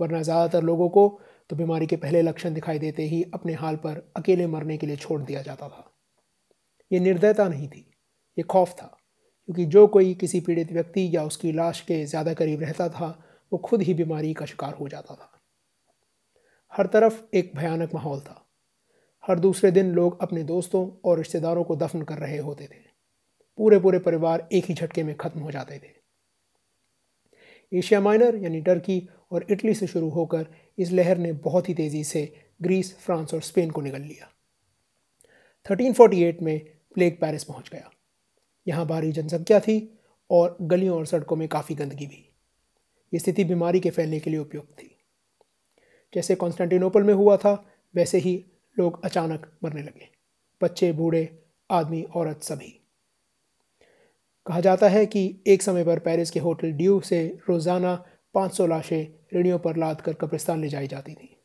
वरना 0.00 0.22
ज़्यादातर 0.22 0.62
लोगों 0.62 0.88
को 0.88 1.08
तो 1.50 1.56
बीमारी 1.56 1.86
के 1.86 1.96
पहले 1.96 2.22
लक्षण 2.22 2.54
दिखाई 2.54 2.78
देते 2.78 3.02
ही 3.02 3.22
अपने 3.34 3.52
हाल 3.54 3.76
पर 3.76 4.12
अकेले 4.16 4.46
मरने 4.46 4.76
के 4.76 4.86
लिए 4.86 4.96
छोड़ 4.96 5.20
दिया 5.22 5.42
जाता 5.42 5.68
था। 5.68 5.91
ये 6.92 7.00
निर्दयता 7.00 7.48
नहीं 7.48 7.68
थी, 7.68 7.94
ये 8.38 8.42
खौफ 8.42 8.72
था। 8.72 8.98
क्योंकि 9.46 9.64
जो 9.64 9.86
कोई 9.86 10.14
किसी 10.14 10.40
पीड़ित 10.40 10.72
व्यक्ति 10.72 11.16
या 11.16 11.24
उसकी 11.24 11.52
लाश 11.52 11.80
के 11.80 12.06
ज़्यादा 12.06 12.34
करीब 12.34 12.62
रहता 12.62 12.88
था, 12.88 13.24
वो 13.52 13.58
खुद 13.58 13.82
ही 13.82 13.94
बीमारी 13.94 14.34
का 14.34 14.46
शिकार 14.46 14.74
हो 14.74 14.88
जाता 14.88 15.14
था। 15.14 15.40
हर 16.72 16.86
तरफ़ 16.86 17.22
एक 17.34 17.52
भयानक 17.56 17.94
माहौल 17.94 18.20
था। 18.20 18.48
हर 19.28 19.38
दूसरे 19.38 19.70
दिन 19.70 19.92
लोग 19.92 20.22
अपने 20.22 20.42
दोस्तों 20.42 20.90
और 21.04 21.18
रिश्तेदारों 21.18 21.64
को 21.64 21.76
दफन 21.76 22.02
कर 22.02 22.18
रहे 22.18 22.38
होते 22.38 22.64
थे। 22.64 22.92
पूरे 23.56 23.78
पूरे 23.78 23.98
परिवार 23.98 24.48
एक 24.52 24.64
ही 24.64 24.74
झटके 24.74 25.02
में 25.02 25.16
ख़त्म 25.16 25.40
हो 25.40 25.50
जाते 25.50 25.78
थे। 25.78 26.02
एशिया 27.78 28.00
माइनर 28.00 28.36
यानी 28.36 28.60
टर्की 28.60 29.08
और 29.30 29.46
इटली 29.50 29.74
से 29.74 29.86
शुरू 29.86 30.08
होकर 30.08 30.46
इस 30.78 30.92
लहर 30.92 31.18
ने 31.18 31.32
बहुत 31.32 31.68
ही 31.68 31.74
तेज़ी 31.74 32.04
से 32.04 32.34
ग्रीस, 32.62 32.98
फ्रांस 32.98 33.34
और 33.34 33.40
स्पेन 33.40 33.70
को 33.70 33.80
निगल 33.80 34.00
लिया। 34.00 34.30
1348 35.66 36.42
में 36.42 36.71
प्लेग 36.94 37.20
पेरिस 37.20 37.44
पहुँच 37.44 37.70
गया। 37.72 37.90
यहाँ 38.66 38.86
भारी 38.86 39.12
जनसंख्या 39.12 39.60
थी 39.60 39.98
और 40.30 40.56
गलियों 40.60 40.96
और 40.96 41.06
सड़कों 41.06 41.36
में 41.36 41.48
काफ़ी 41.48 41.74
गंदगी 41.74 42.06
भी। 42.06 42.28
ये 43.12 43.18
स्थिति 43.18 43.44
बीमारी 43.44 43.80
के 43.80 43.90
फैलने 43.90 44.20
के 44.20 44.30
लिए 44.30 44.38
उपयुक्त 44.38 44.72
थी। 44.72 44.96
जैसे 46.14 46.34
कॉन्स्टेंटिनोपल 46.34 47.02
में 47.02 47.14
हुआ 47.14 47.36
था, 47.36 47.64
वैसे 47.94 48.18
ही 48.18 48.44
लोग 48.78 49.04
अचानक 49.04 49.50
मरने 49.64 49.82
लगे। 49.82 50.08
बच्चे, 50.60 50.92
बूढ़े, 50.92 51.38
आदमी, 51.70 52.02
औरत 52.02 52.42
सभी। 52.42 52.78
कहा 54.46 54.60
जाता 54.60 54.88
है 54.88 55.06
कि 55.06 55.42
एक 55.46 55.62
समय 55.62 55.84
पर 55.84 55.98
पेरिस 55.98 56.30
के 56.30 56.40
होटल 56.40 56.72
ड्यू 56.72 57.00
से 57.00 57.38
रोज़ाना 57.48 57.94
500 58.34 58.66
लाशें 58.66 59.06
रेडियो 59.34 59.58
पर 59.58 59.76
लाद 59.76 60.00
कर 60.00 60.12
कब्रिस्तान 60.12 60.60
ले 60.60 60.68
जाई 60.68 60.86
जाती 60.86 61.14
थी। 61.14 61.36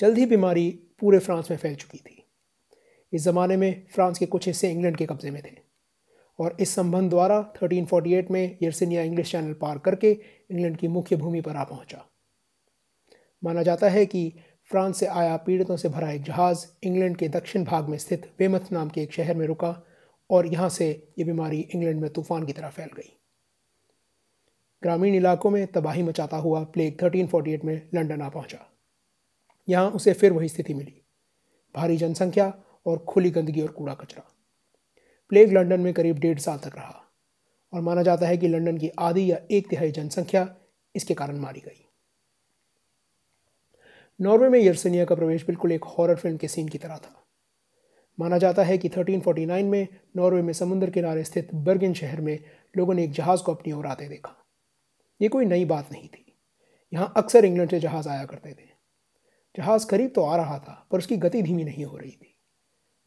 जल्द 0.00 0.18
ही 0.18 0.26
बीमारी 0.26 0.70
पूरे 0.98 1.18
फ्रांस 1.18 1.50
में 1.50 1.58
फैल 1.58 1.74
चुकी 1.74 1.98
थी। 1.98 2.17
इस 3.12 3.22
ज़माने 3.22 3.56
में 3.56 3.86
फ्रांस 3.94 4.18
के 4.18 4.26
कुछ 4.26 4.46
हिस्से 4.46 4.70
इंग्लैंड 4.70 4.96
के 4.96 5.06
कब्ज़े 5.06 5.30
में 5.30 5.42
थे। 5.42 5.68
और 6.40 6.56
इस 6.60 6.74
संबंध 6.74 7.10
द्वारा 7.10 7.52
1348 7.56 8.30
में 8.30 8.58
यर्सिनिया 8.62 9.02
इंग्लिश 9.02 9.32
चैनल 9.32 9.52
पार 9.52 9.78
करके 9.78 10.10
इंग्लैंड 10.50 10.76
की 10.76 10.88
मुख्य 10.88 11.16
भूमि 11.16 11.40
पर 11.40 11.56
आ 11.56 11.64
पहुँचा। 11.64 12.04
माना 13.44 13.62
जाता 13.62 13.88
है 13.88 14.06
कि 14.06 14.34
फ्रांस 14.70 14.96
से 14.96 15.06
आया 15.06 15.36
पीड़ितों 15.36 15.76
से 15.76 15.88
भरा 15.88 16.10
एक 16.10 16.22
जहाज़ 16.22 16.66
इंग्लैंड 16.82 17.16
के 17.16 17.28
दक्षिण 17.28 17.64
भाग 17.64 17.88
में 17.88 17.98
स्थित 17.98 18.32
वेमथ 18.40 18.60
नाम 18.72 18.88
के 18.88 19.00
एक 19.00 19.12
शहर 19.12 19.36
में 19.36 19.46
रुका 19.46 19.82
और 20.30 20.46
यहाँ 20.46 20.68
से 20.68 21.12
ये 21.18 21.24
बीमारी 21.24 21.60
इंग्लैंड 21.60 22.00
में 22.00 22.10
तूफ़ान 22.10 22.46
की 22.46 22.52
तरह 22.52 22.68
फैल 22.68 22.90
गई। 22.96 23.18
ग्रामीण 24.82 25.14
इलाकों 25.14 25.50
में 25.50 25.66
तबाही 25.66 26.02
मचाता 26.02 26.36
हुआ 26.36 26.64
प्लेग 26.64 26.98
1348 26.98 27.64
में 27.64 27.88
लंदन 27.94 28.22
आ 28.22 28.28
पहुँचा। 28.28 28.72
यहाँ 29.68 29.90
उसे 29.90 30.12
फिर 30.12 30.32
वही 30.32 30.48
स्थिति 30.48 30.74
मिली। 30.74 31.02
भारी 31.74 31.96
जनसंख्या 31.96 32.52
और 32.88 32.98
खुली 32.98 33.30
गंदगी 33.30 33.60
और 33.60 33.68
कूड़ा 33.68 33.94
कचरा। 33.94 34.32
प्लेग 35.28 35.52
लंदन 35.52 35.80
में 35.80 35.94
करीब 35.94 36.18
डेढ़ 36.18 36.38
साल 36.38 36.58
तक 36.58 36.76
रहा 36.76 37.04
और 37.72 37.80
माना 37.80 38.02
जाता 38.02 38.26
है 38.26 38.36
कि 38.36 38.48
लंदन 38.48 38.78
की 38.78 38.90
आधी 38.98 39.32
या 39.32 39.38
एक 39.50 39.68
तिहाई 39.68 39.90
जनसंख्या 39.90 40.56
इसके 40.96 41.14
कारण 41.14 41.38
मारी 41.38 41.60
गई। 41.60 41.84
नॉर्वे 44.20 44.48
में 44.48 44.60
यर्सनिया 44.60 45.04
का 45.04 45.14
प्रवेश 45.14 45.46
बिल्कुल 45.46 45.72
एक 45.72 45.84
हॉरर 45.84 46.16
फ़िल्म 46.16 46.36
के 46.36 46.48
सीन 46.48 46.68
की 46.68 46.78
तरह 46.78 46.96
था। 46.96 47.24
माना 48.20 48.38
जाता 48.38 48.62
है 48.62 48.78
कि 48.78 48.88
1349 48.88 49.64
में 49.64 49.88
नॉर्वे 50.16 50.42
में 50.42 50.52
समुद्र 50.52 50.90
किनारे 50.90 51.24
स्थित 51.24 51.54
बर्गिन 51.54 51.94
शहर 51.94 52.20
में 52.20 52.38
लोगों 52.76 52.94
ने 52.94 53.04
एक 53.04 53.12
जहाज़ 53.12 53.42
को 53.42 53.54
अपनी 53.54 53.72
ओर 53.72 53.86
आते 53.86 54.08
देखा। 54.08 54.46
ये 55.22 55.28
कोई 55.28 55.44
नई 55.44 55.64
बात 55.64 55.92
नहीं 55.92 56.08
थी। 56.08 56.38
यहाँ 56.92 57.12
अक्सर 57.16 57.44
इंग्लैंड 57.44 57.70
से 57.70 57.80
जहाज़ 57.80 58.08
आया 58.08 58.24
करते 58.24 58.50
थे। 58.50 58.68
जहाज़ 59.56 59.86
करीब 59.86 60.12
तो 60.14 60.22
आ 60.22 60.36
रहा 60.36 60.58
था, 60.58 60.86
पर 60.90 60.98
उसकी 60.98 61.16
गति 61.16 61.42
धीमी 61.42 61.64
नहीं 61.64 61.84
हो 61.84 61.96
रही 61.96 62.10
थी। 62.10 62.37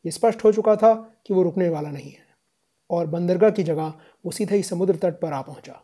ये 0.06 0.12
स्पष्ट 0.12 0.44
हो 0.44 0.52
चुका 0.52 0.76
था 0.76 0.94
कि 1.26 1.34
वो 1.34 1.44
रुकने 1.44 1.70
वाला 1.70 1.92
नहीं 1.92 2.12
है 2.12 2.26
और 2.90 3.08
बंदरगाह 3.08 3.50
की 3.50 3.64
जगह 3.64 3.94
वो 4.26 4.32
सीधे 4.32 4.56
ही 4.56 4.64
समुद्र 4.64 4.96
तट 4.96 5.20
पर 5.20 5.34
आ 5.34 5.42
पहुँचा। 5.42 5.82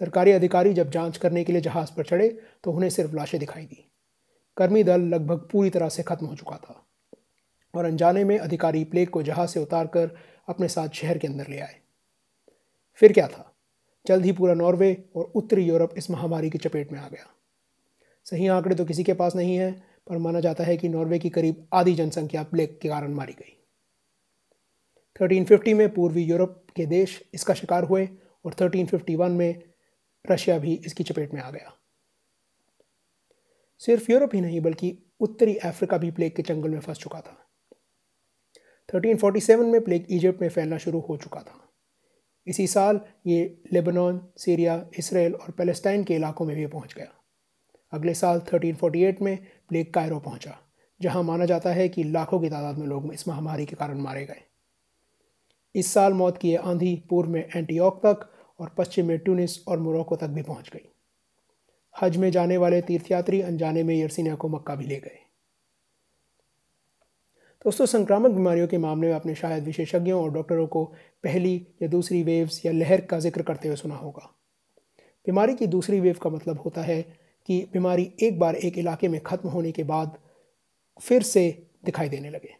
सरकारी 0.00 0.32
अधिकारी 0.32 0.72
जब 0.74 0.90
जाँच 0.90 1.16
करने 1.16 1.44
के 1.44 1.52
लिए 1.52 1.60
जहाज़ 1.60 1.92
पर 1.96 2.04
चढ़े 2.04 2.28
तो 2.64 2.72
उन्हें 2.72 2.90
सिर्फ़ 2.90 3.14
लाशें 3.14 3.40
दिखाई 3.40 3.64
दी। 3.64 3.84
कर्मी 4.56 4.84
दल 4.84 5.00
लगभग 5.00 5.48
पूरी 5.52 5.70
तरह 5.70 5.88
से 5.88 6.02
खत्म 6.02 6.26
हो 6.26 6.36
चुका 6.36 6.56
था 6.56 6.86
और 7.74 7.84
अनजाने 7.84 8.24
में 8.24 8.38
अधिकारी 8.38 8.84
प्लेग 8.84 9.08
को 9.08 9.22
जहाज़ 9.22 9.50
से 9.50 9.60
उतार 9.60 9.86
कर 9.86 10.10
अपने 10.48 10.68
साथ 10.68 10.88
शहर 10.88 11.18
के 11.18 11.28
अंदर 11.28 11.48
ले 11.48 11.58
आए। 11.58 11.76
फिर 12.94 13.12
क्या 13.12 13.28
था? 13.28 13.48
जल्द 14.06 14.24
ही 14.24 14.32
पूरा 14.32 14.54
नॉर्वे 14.54 15.04
और 15.16 15.24
उत्तरी 15.24 15.64
यूरोप 15.64 15.94
इस 15.96 16.10
महामारी 16.10 16.50
की 16.50 16.58
चपेट 16.58 16.92
में 16.92 17.00
आ 17.00 17.08
गया। 17.08 17.26
सही 18.24 18.46
आंकड़े 18.46 18.76
तो 18.76 18.84
किसी 18.84 19.04
के 19.04 19.14
पास 19.14 19.36
नहीं 19.36 19.56
है 19.56 19.91
पर 20.08 20.18
माना 20.18 20.40
जाता 20.40 20.64
है 20.64 20.76
कि 20.76 20.88
नॉर्वे 20.88 21.18
की 21.18 21.30
करीब 21.30 21.68
आधी 21.72 21.94
जनसंख्या 21.94 22.42
प्लेग 22.42 22.78
के 22.82 22.88
कारण 22.88 23.14
मारी 23.14 23.32
गई। 23.32 23.58
1350 25.16 25.74
में 25.74 25.94
पूर्वी 25.94 26.22
यूरोप 26.22 26.66
के 26.76 26.86
देश 26.86 27.22
इसका 27.34 27.54
शिकार 27.54 27.84
हुए 27.84 28.08
और 28.44 28.52
1351 28.52 29.30
में 29.30 29.62
रशिया 30.30 30.58
भी 30.58 30.74
इसकी 30.86 31.04
चपेट 31.04 31.34
में 31.34 31.40
आ 31.40 31.50
गया। 31.50 31.78
सिर्फ़ 33.78 34.12
यूरोप 34.12 34.34
ही 34.34 34.40
नहीं, 34.40 34.60
बल्कि 34.60 34.98
उत्तरी 35.20 35.56
अफ्रीका 35.56 35.98
भी 35.98 36.10
प्लेग 36.10 36.36
के 36.36 36.42
चंगल 36.42 36.70
में 36.70 36.80
फंस 36.80 36.98
चुका 36.98 37.20
था। 37.20 37.50
1347 38.88 39.66
में 39.66 39.84
प्लेग 39.84 40.06
इजिप्ट 40.10 40.42
में 40.42 40.48
फैलना 40.48 40.78
शुरू 40.78 41.00
हो 41.00 41.16
चुका 41.16 41.40
था। 41.40 41.72
इसी 42.46 42.66
साल 42.66 43.00
ये 43.26 43.62
लेबनान, 43.72 44.28
सीरिया, 44.36 44.90
इसराइल 44.98 45.34
और 45.34 45.50
पैलेस्टाइन 45.50 46.04
के 46.04 46.14
इलाकों 46.14 46.46
में 46.46 46.56
भी 46.56 46.66
पहुँच 46.66 46.94
गया। 46.94 47.21
अगले 47.92 48.14
साल 48.14 48.40
1348 48.40 49.20
में 49.22 49.36
प्लेग 49.68 49.92
कायरो 49.92 50.18
पहुँचा, 50.18 50.58
जहाँ 51.00 51.22
माना 51.22 51.46
जाता 51.46 51.72
है 51.72 51.88
कि 51.88 52.04
लाखों 52.04 52.40
की 52.40 52.48
तादाद 52.48 52.78
में 52.78 52.86
लोग 52.86 53.12
इस 53.14 53.28
महामारी 53.28 53.66
के 53.66 53.76
कारण 53.76 53.98
मारे 53.98 54.24
गए। 54.24 54.42
इस 55.74 55.92
साल 55.94 56.12
मौत 56.12 56.38
की 56.38 56.54
आंधी 56.54 56.94
पूर्व 57.10 57.30
में 57.30 57.48
एंटीऑक 57.56 58.00
तक 58.06 58.28
और 58.60 58.68
पश्चिम 58.68 59.06
में 59.06 59.18
ट्यूनिस 59.18 59.58
और 59.68 59.78
मोरक्को 59.78 60.16
तक 60.16 60.28
भी 60.28 60.42
पहुँच 60.42 60.70
गई। 60.72 60.88
हज 61.94 62.16
में 62.16 62.30
जाने 62.30 62.56
वाले 62.56 62.80
तीर्थयात्री 62.80 63.40
अनजाने 63.40 63.82
में 63.82 63.94
यर्सिनिया 63.94 64.34
को 64.34 64.48
मक्का 64.48 64.74
भी 64.74 64.86
ले 64.86 64.96
गए। 64.96 65.18
दोस्तों, 67.64 67.86
संक्रामक 67.86 68.30
बीमारियों 68.30 68.68
के 68.68 68.78
मामले 68.78 69.08
में 69.08 69.14
आपने 69.14 69.34
शायद 69.34 69.64
विशेषज्ञों 69.64 70.22
और 70.22 70.30
डॉक्टरों 70.30 70.66
को 70.66 70.84
पहली 71.24 71.54
या 71.82 71.88
दूसरी 71.88 72.22
वेव्स 72.22 72.66
या 72.66 72.72
लहर 72.72 73.00
का 73.00 73.18
ज़िक्र 73.18 73.42
करते 73.42 73.68
हुए 73.68 73.76
सुना 73.76 73.94
होगा। 73.94 74.28
बीमारी 75.26 75.54
की 75.54 75.66
दूसरी 75.66 76.00
वेव 76.00 76.18
का 76.22 76.30
मतलब 76.30 76.60
होता 76.60 76.82
है 76.82 77.21
कि 77.46 77.66
बीमारी 77.72 78.12
एक 78.20 78.38
बार 78.38 78.54
एक 78.54 78.78
इलाके 78.78 79.08
में 79.08 79.20
ख़त्म 79.20 79.48
होने 79.48 79.72
के 79.72 79.84
बाद 79.84 80.18
फिर 81.00 81.22
से 81.22 81.66
दिखाई 81.84 82.08
देने 82.08 82.30
लगे। 82.30 82.56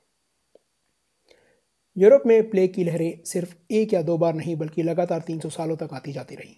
यूरोप 1.97 2.23
में 2.27 2.51
प्लेग 2.51 2.75
की 2.75 2.85
लहरें 2.85 3.25
सिर्फ़ 3.25 3.55
एक 3.71 3.93
या 3.93 4.03
दो 4.03 4.19
बार 4.19 4.35
नहीं, 4.35 4.57
बल्कि 4.57 4.83
लगातार 4.83 5.21
300 5.21 5.51
सालों 5.51 5.77
तक 5.77 5.89
आती 5.93 6.13
जाती 6.13 6.35
रहीं। 6.35 6.55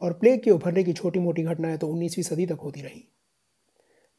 और 0.00 0.12
प्लेग 0.12 0.42
के 0.42 0.50
उभरने 0.50 0.84
की 0.84 0.92
छोटी 0.92 1.18
मोटी 1.18 1.42
घटनाएँ 1.42 1.78
तो 1.78 1.88
19वीं 1.88 2.24
सदी 2.24 2.46
तक 2.46 2.58
होती 2.62 2.82
रहीं। 2.82 3.02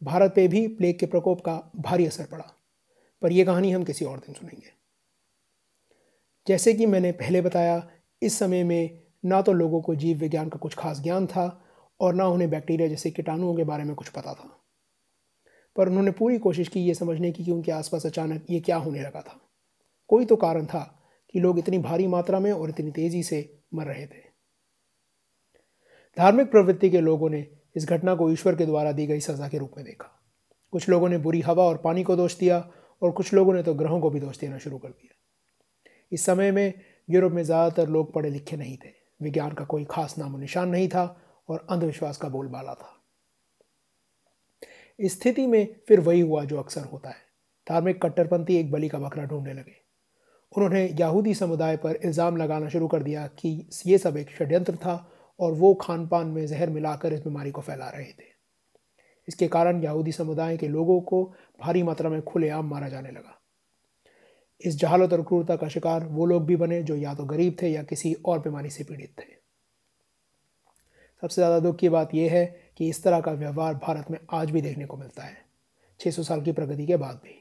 भारत 0.03 0.33
पे 0.35 0.47
भी 0.47 0.67
प्लेग 0.67 0.99
के 0.99 1.05
प्रकोप 1.05 1.41
का 1.41 1.71
भारी 1.75 2.05
असर 2.05 2.25
पड़ा, 2.25 2.53
पर 3.21 3.31
यह 3.31 3.45
कहानी 3.45 3.71
हम 3.71 3.83
किसी 3.83 4.05
और 4.05 4.19
दिन 4.19 4.33
सुनेंगे। 4.33 4.73
जैसे 6.47 6.73
कि 6.73 6.85
मैंने 6.85 7.11
पहले 7.11 7.41
बताया, 7.41 7.89
इस 8.21 8.39
समय 8.39 8.63
में 8.63 8.99
ना 9.25 9.41
तो 9.41 9.53
लोगों 9.53 9.81
को 9.81 9.95
जीव 9.95 10.17
विज्ञान 10.17 10.49
का 10.49 10.57
कुछ 10.57 10.75
खास 10.75 10.99
ज्ञान 10.99 11.27
था 11.27 11.65
और 12.01 12.15
ना 12.15 12.27
उन्हें 12.27 12.49
बैक्टीरिया 12.49 12.87
जैसे 12.87 13.11
कीटाणुओं 13.11 13.55
के 13.55 13.63
बारे 13.63 13.83
में 13.83 13.93
कुछ 13.95 14.09
पता 14.09 14.33
था। 14.33 14.49
पर 15.75 15.89
उन्होंने 15.89 16.11
पूरी 16.11 16.37
कोशिश 16.37 16.67
की 16.67 16.79
ये 16.79 16.93
समझने 16.93 17.31
की 17.31 17.43
कि 17.45 17.51
उनके 17.51 17.71
आसपास 17.71 18.05
अचानक 18.05 18.45
ये 18.49 18.59
क्या 18.59 18.77
होने 18.77 19.01
लगा 19.01 19.21
था। 19.21 19.39
कोई 20.09 20.25
तो 20.25 20.35
कारण 20.35 20.65
था 20.65 20.83
कि 21.33 21.39
लोग 21.39 21.59
इतनी 21.59 21.77
भारी 21.79 22.07
मात्रा 22.07 22.39
में 22.39 22.51
और 22.51 22.69
इतनी 22.69 22.91
तेज़ी 22.91 23.23
से 23.23 23.39
मर 23.73 23.85
रहे 23.85 24.05
थे। 24.05 24.29
धार्मिक 26.17 26.51
प्रवृत्ति 26.51 26.89
के 26.89 27.01
लोगों 27.01 27.29
ने 27.29 27.45
इस 27.75 27.85
घटना 27.85 28.15
को 28.15 28.29
ईश्वर 28.29 28.55
के 28.55 28.65
द्वारा 28.65 28.91
दी 28.91 29.05
गई 29.07 29.19
सज़ा 29.19 29.47
के 29.47 29.57
रूप 29.57 29.71
में 29.77 29.85
देखा। 29.85 30.07
कुछ 30.73 30.89
लोगों 30.89 31.09
ने 31.09 31.17
बुरी 31.17 31.41
हवा 31.41 31.63
और 31.63 31.77
पानी 31.77 32.03
को 32.03 32.15
दोष 32.15 32.37
दिया 32.39 32.57
और 33.01 33.11
कुछ 33.11 33.33
लोगों 33.33 33.53
ने 33.53 33.63
तो 33.63 33.73
ग्रहों 33.73 33.99
को 34.01 34.09
भी 34.09 34.19
दोष 34.19 34.39
देना 34.39 34.57
शुरू 34.57 34.77
कर 34.77 34.89
दिया। 34.89 35.17
इस 36.11 36.25
समय 36.25 36.51
में 36.51 36.73
यूरोप 37.09 37.31
में 37.31 37.43
ज़्यादातर 37.43 37.89
लोग 37.89 38.13
पढ़े 38.13 38.29
लिखे 38.29 38.57
नहीं 38.57 38.77
थे। 38.77 38.89
विज्ञान 39.21 39.51
का 39.51 39.65
कोई 39.65 39.85
खास 39.85 40.17
नामो 40.17 40.37
निशान 40.37 40.69
नहीं 40.69 40.87
था। 40.87 41.05
और 41.49 41.65
अंधविश्वास 41.69 42.17
का 42.17 42.29
बोलबाला 42.29 42.73
था। 42.73 42.97
स्थिति 44.99 45.45
में 45.47 45.75
फिर 45.87 45.99
वही 45.99 46.19
हुआ 46.21 46.43
जो 46.45 46.57
अक्सर 46.57 46.83
होता 46.83 47.09
है। 47.09 47.29
धार्मिक 47.67 48.01
कट्टरपंथी 48.01 48.55
एक 48.55 48.71
बलि 48.71 48.87
का 48.89 48.99
बकरा 48.99 49.23
ढूँढने 49.25 49.53
लगे। 49.53 49.75
उन्होंने 50.53 50.85
यहूदी 50.99 51.33
समुदाय 51.33 51.77
पर 51.77 51.95
इल्ज़ाम 51.95 52.37
लगाना 52.37 52.69
शुरू 52.69 52.87
कर 52.87 53.03
दिया 53.03 53.25
कि 53.29 53.49
ये 53.85 53.97
सब 53.97 54.17
एक 54.17 54.29
षड्यंत्र 54.29 54.75
था 54.75 54.95
और 55.39 55.53
वो 55.53 55.73
खान 55.73 56.07
पान 56.07 56.27
में 56.27 56.45
जहर 56.47 56.69
मिलाकर 56.69 57.13
इस 57.13 57.19
बीमारी 57.19 57.51
को 57.51 57.61
फैला 57.61 57.89
रहे 57.89 58.11
थे। 58.11 58.29
इसके 59.27 59.47
कारण 59.47 59.83
यहूदी 59.83 60.11
समुदाय 60.11 60.57
के 60.57 60.67
लोगों 60.67 60.99
को 61.01 61.23
भारी 61.61 61.83
मात्रा 61.83 62.09
में 62.09 62.21
खुलेआम 62.21 62.69
मारा 62.69 62.89
जाने 62.89 63.11
लगा। 63.11 63.37
इस 64.61 64.75
जहालत 64.75 65.13
और 65.13 65.21
क्रूरता 65.23 65.55
का 65.55 65.67
शिकार 65.67 66.05
वो 66.05 66.25
लोग 66.25 66.45
भी 66.45 66.55
बने 66.55 66.81
जो 66.83 66.95
या 66.95 67.13
तो 67.13 67.25
गरीब 67.25 67.55
थे 67.61 67.69
या 67.69 67.83
किसी 67.83 68.13
और 68.13 68.39
बीमारी 68.39 68.69
से 68.69 68.83
पीड़ित 68.83 69.13
थे। 69.19 69.40
सबसे 71.21 71.35
ज़्यादा 71.35 71.59
दुख 71.59 71.75
की 71.75 71.89
बात 71.89 72.13
यह 72.15 72.31
है 72.31 72.45
कि 72.77 72.89
इस 72.89 73.03
तरह 73.03 73.19
का 73.21 73.31
व्यवहार 73.31 73.73
भारत 73.73 74.11
में 74.11 74.19
आज 74.33 74.51
भी 74.51 74.61
देखने 74.61 74.85
को 74.85 74.97
मिलता 74.97 75.23
है। 75.23 75.37
600 75.99 76.23
साल 76.23 76.41
की 76.41 76.51
प्रगति 76.51 76.85
के 76.85 76.97
बाद 76.97 77.15
भी। 77.15 77.37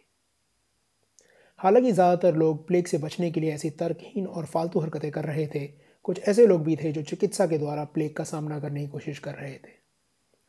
हालाँकि 1.61 1.93
ज़्यादातर 1.93 2.35
लोग 2.35 2.67
प्लेग 2.67 2.87
से 2.87 2.99
बचने 2.99 3.31
के 3.31 3.41
लिए 3.41 3.53
ऐसी 3.53 3.71
तर्कहीन 3.71 4.27
और 4.27 4.47
फालतू 4.47 4.81
हरकतें 4.81 5.11
कर 5.11 5.25
रहे 5.25 5.47
थे। 5.47 5.67
कुछ 6.05 6.21
ऐसे 6.29 6.47
लोग 6.47 6.63
भी 6.65 6.77
थे 6.77 6.93
जो 6.93 7.03
चिकित्सा 7.03 7.47
के 7.47 7.59
द्वारा 7.59 7.85
प्लेग 7.85 8.15
का 8.17 8.25
सामना 8.25 8.59
करने 8.61 8.81
की 8.81 8.87
कोशिश 8.87 9.19
कर 9.19 9.35
रहे 9.35 9.55
थे। 9.55 9.73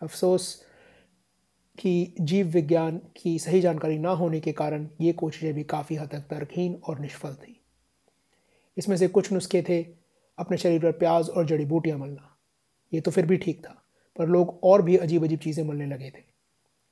अफसोस 0.01 0.65
कि 1.77 2.15
जीव 2.19 2.47
विज्ञान 2.47 2.97
की 3.17 3.37
सही 3.39 3.61
जानकारी 3.61 3.97
ना 3.99 4.09
होने 4.09 4.39
के 4.39 4.51
कारण 4.51 4.87
ये 5.01 5.13
कोशिशें 5.13 5.53
भी 5.53 5.63
काफ़ी 5.63 5.95
हद 5.95 6.09
तक 6.09 6.25
तर्कहीन 6.29 6.75
और 6.89 6.99
निष्फल 6.99 7.33
थी। 7.33 7.57
इसमें 8.77 8.97
से 8.97 9.07
कुछ 9.07 9.31
नुस्खे 9.31 9.61
थे, 9.61 9.81
अपने 10.37 10.57
शरीर 10.57 10.81
पर 10.81 10.91
प्याज 10.91 11.29
और 11.29 11.45
जड़ी 11.45 11.65
बूटियाँ 11.65 11.97
मलना। 11.97 12.30
ये 12.91 13.01
तो 13.01 13.11
फिर 13.11 13.25
भी 13.25 13.37
ठीक 13.37 13.59
था, 13.59 13.75
पर 14.15 14.27
लोग 14.27 14.59
और 14.63 14.81
भी 14.81 14.97
अजीब 14.97 15.23
अजीब 15.23 15.39
चीज़ें 15.39 15.63
मलने 15.63 15.85
लगे 15.85 16.09
थे। 16.09 16.23